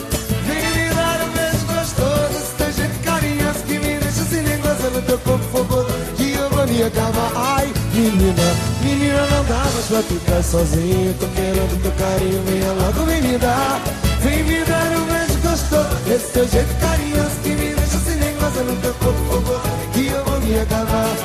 [6.81, 8.41] Acabar Ai, menina,
[8.81, 13.37] menina, não dá mais pra ficar sozinho Tô querendo teu carinho, venha logo vem me
[13.37, 13.79] dar
[14.21, 18.63] Vem me dar um beijo gostoso Esse teu jeito carinhoso que me deixa sem gosta
[18.63, 19.61] no teu corpo, favor
[19.93, 21.15] Que eu vou me acabar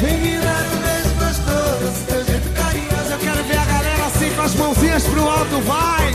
[0.00, 4.06] Vem me dar um beijo gostoso Esse teu jeito carinhoso Eu quero ver a galera
[4.06, 6.14] assim com as mãozinhas pro alto, vai!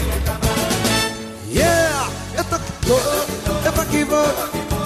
[1.52, 2.10] Yeah!
[2.38, 4.28] Eu tô que tô, eu tô que vou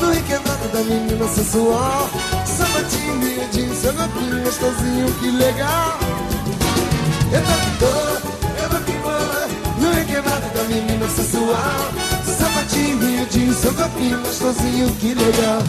[0.01, 2.09] No requebrado da menina sensual
[2.45, 5.99] Sapatinho, miudinho, seu corpinho gostosinho, que legal.
[7.31, 11.91] Eu tô tô, eu tô que vou No requebrado da menina sensual.
[12.25, 15.63] Sapatinho, miudinho, seu corpinho gostosinho, que legal.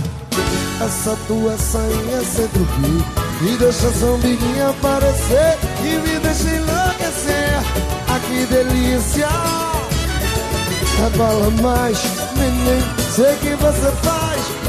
[0.84, 3.04] Essa tua sainha seduzir
[3.42, 7.60] Me deixa sua umbiguinha aparecer E me deixa enlouquecer.
[8.08, 9.28] Ah, que delícia!
[10.98, 11.98] Rebola mais,
[12.36, 12.82] neném
[13.14, 14.59] Sei que você faz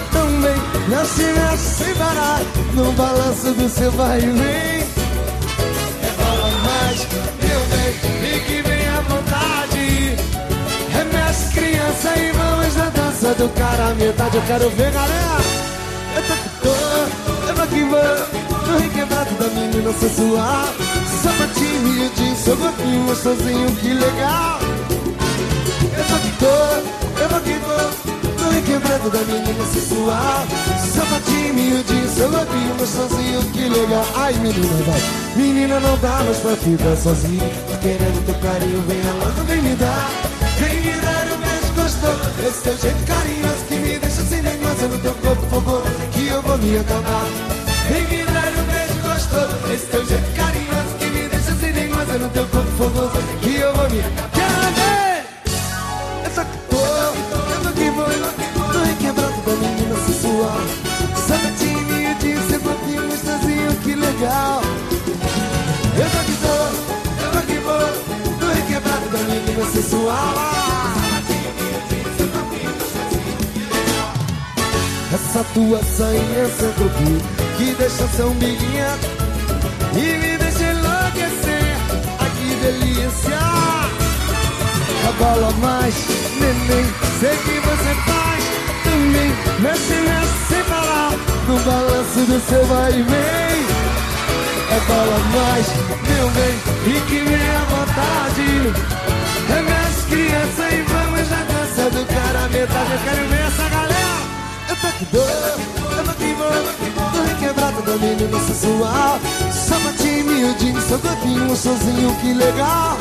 [0.51, 2.41] também Mexe, mexe sem parar
[2.73, 4.83] No balanço do seu vai e vem.
[6.01, 7.07] Rebola mais,
[7.41, 7.91] meu bem
[8.23, 10.15] E que vem à vontade.
[10.91, 15.41] Remexe criança e vamos na dança do cara à metade Eu quero ver galera.
[16.15, 20.67] Eu tô que tô, eu tô que vou No requebrado da menina sensual.
[21.23, 24.59] Sapatinho, miudinho, seu corpinho gostosinho, que legal.
[25.97, 28.10] Eu tô que tô, eu tô que vou
[28.61, 30.45] No requebrado da menina sensual
[30.93, 34.05] Sapatinho, miudinho, seu lobinho gostosinho, que legal.
[34.15, 35.01] Ai menina, vai.
[35.35, 37.41] Menina, não dá mais pra ficar sozinho
[37.81, 40.09] querendo teu carinho, venha logo, vem me dar.
[40.59, 44.87] Vem me dar um beijo gostoso Esse teu jeito carinhoso que me deixa sem goza
[44.87, 47.25] no teu corpo, favor Que eu vou me acabar.
[47.89, 52.17] Vem me dar um beijo gostoso Esse teu jeito carinhoso que me deixa sem goza
[52.19, 54.30] no teu corpo, favor Que eu vou me acabar
[75.31, 77.23] Essa tua sainha sem grupo
[77.55, 78.97] Que deixa seu umbiguinha
[79.93, 81.77] E me deixa enlouquecer.
[82.19, 83.39] Ai que delícia!
[85.05, 85.95] Rebola mais,
[86.37, 86.85] neném
[87.21, 88.43] Sei que você faz.
[88.83, 91.13] Também Mexe, mexe sem parar
[91.47, 93.65] No balanço do seu vai e vem
[94.69, 95.67] Rebola mais,
[96.09, 98.73] meu bem E que vem à vontade.
[99.47, 103.70] Remexe criança e vamos na dança do cara metade Eu quero ver essa
[105.13, 109.19] Eu tô que dou, eu tô que vou No requebrado da menina sensual
[109.51, 112.97] Sapatinho, miudinho, seu corpinho sozinho, que legal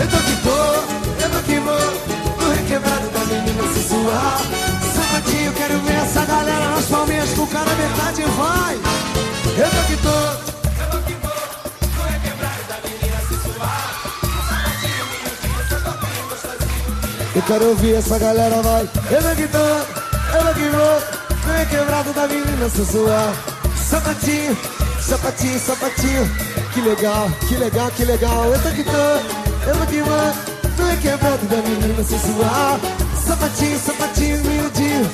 [0.00, 4.38] eu tô que tô, eu tô que vou No requebrado da menina sensual
[4.94, 8.74] Sapatinho, quero ver essa galera nas palminhas com cara metade vai
[9.56, 10.48] Eu tô que tô,
[17.34, 18.82] Eu quero ouvir essa galera, vai.
[18.82, 19.97] Eu tô que tô,
[20.58, 23.32] eu tô que vou No requebrado da menina sensual
[23.76, 24.56] Sapatinho,
[25.00, 26.30] sapatinho, sapatinho.
[26.74, 28.44] Que legal, que legal, que legal.
[28.44, 32.78] Eu tô que tô eu vou que tu é quebrado da menina sensual
[33.26, 35.10] Sapatinho, sapatinho, miudinho.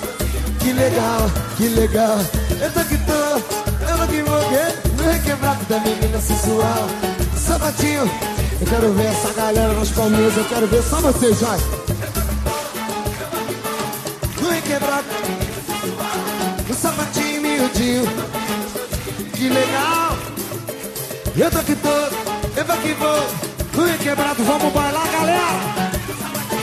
[0.60, 2.18] Que legal, que legal.
[2.60, 6.88] Eu tô que tô, eu vou que vou que No requebrado da menina sensual
[7.36, 8.10] Sapatinho,
[8.60, 11.83] eu quero ver essa galera nas palminhas Eu quero ver só vocês, vai
[17.74, 20.16] Que legal.
[21.36, 22.16] Eu tô aqui todo,
[22.56, 23.44] eu tô aqui vou.
[23.74, 25.90] No requebrado, vamos bailar, galera.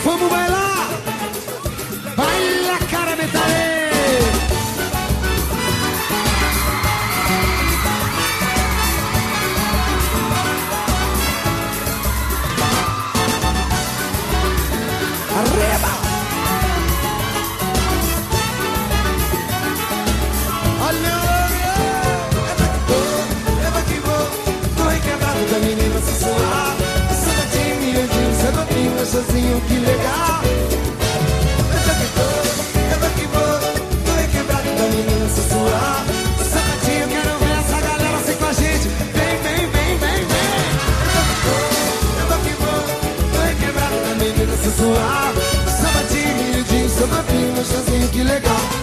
[0.06, 0.88] Vamos bailar.
[2.16, 3.71] Baila, cara, metade.
[29.22, 30.42] sozinho, que legal.
[31.72, 32.42] Canta que vou,
[33.16, 33.60] que vou,
[34.06, 36.06] tô equilibrado da menina sensual.
[36.52, 38.88] Sapatinho, quero ver essa galera assim com a gente.
[39.16, 40.62] Vem, vem, vem, vem, vem.
[41.06, 41.66] Canta que vou,
[42.18, 42.82] canta que vou,
[43.34, 45.34] tô equilibrado da menina sensual.
[45.82, 48.81] Sapatinho, miudinho, sabatinho, papinho, gostosinho, que legal.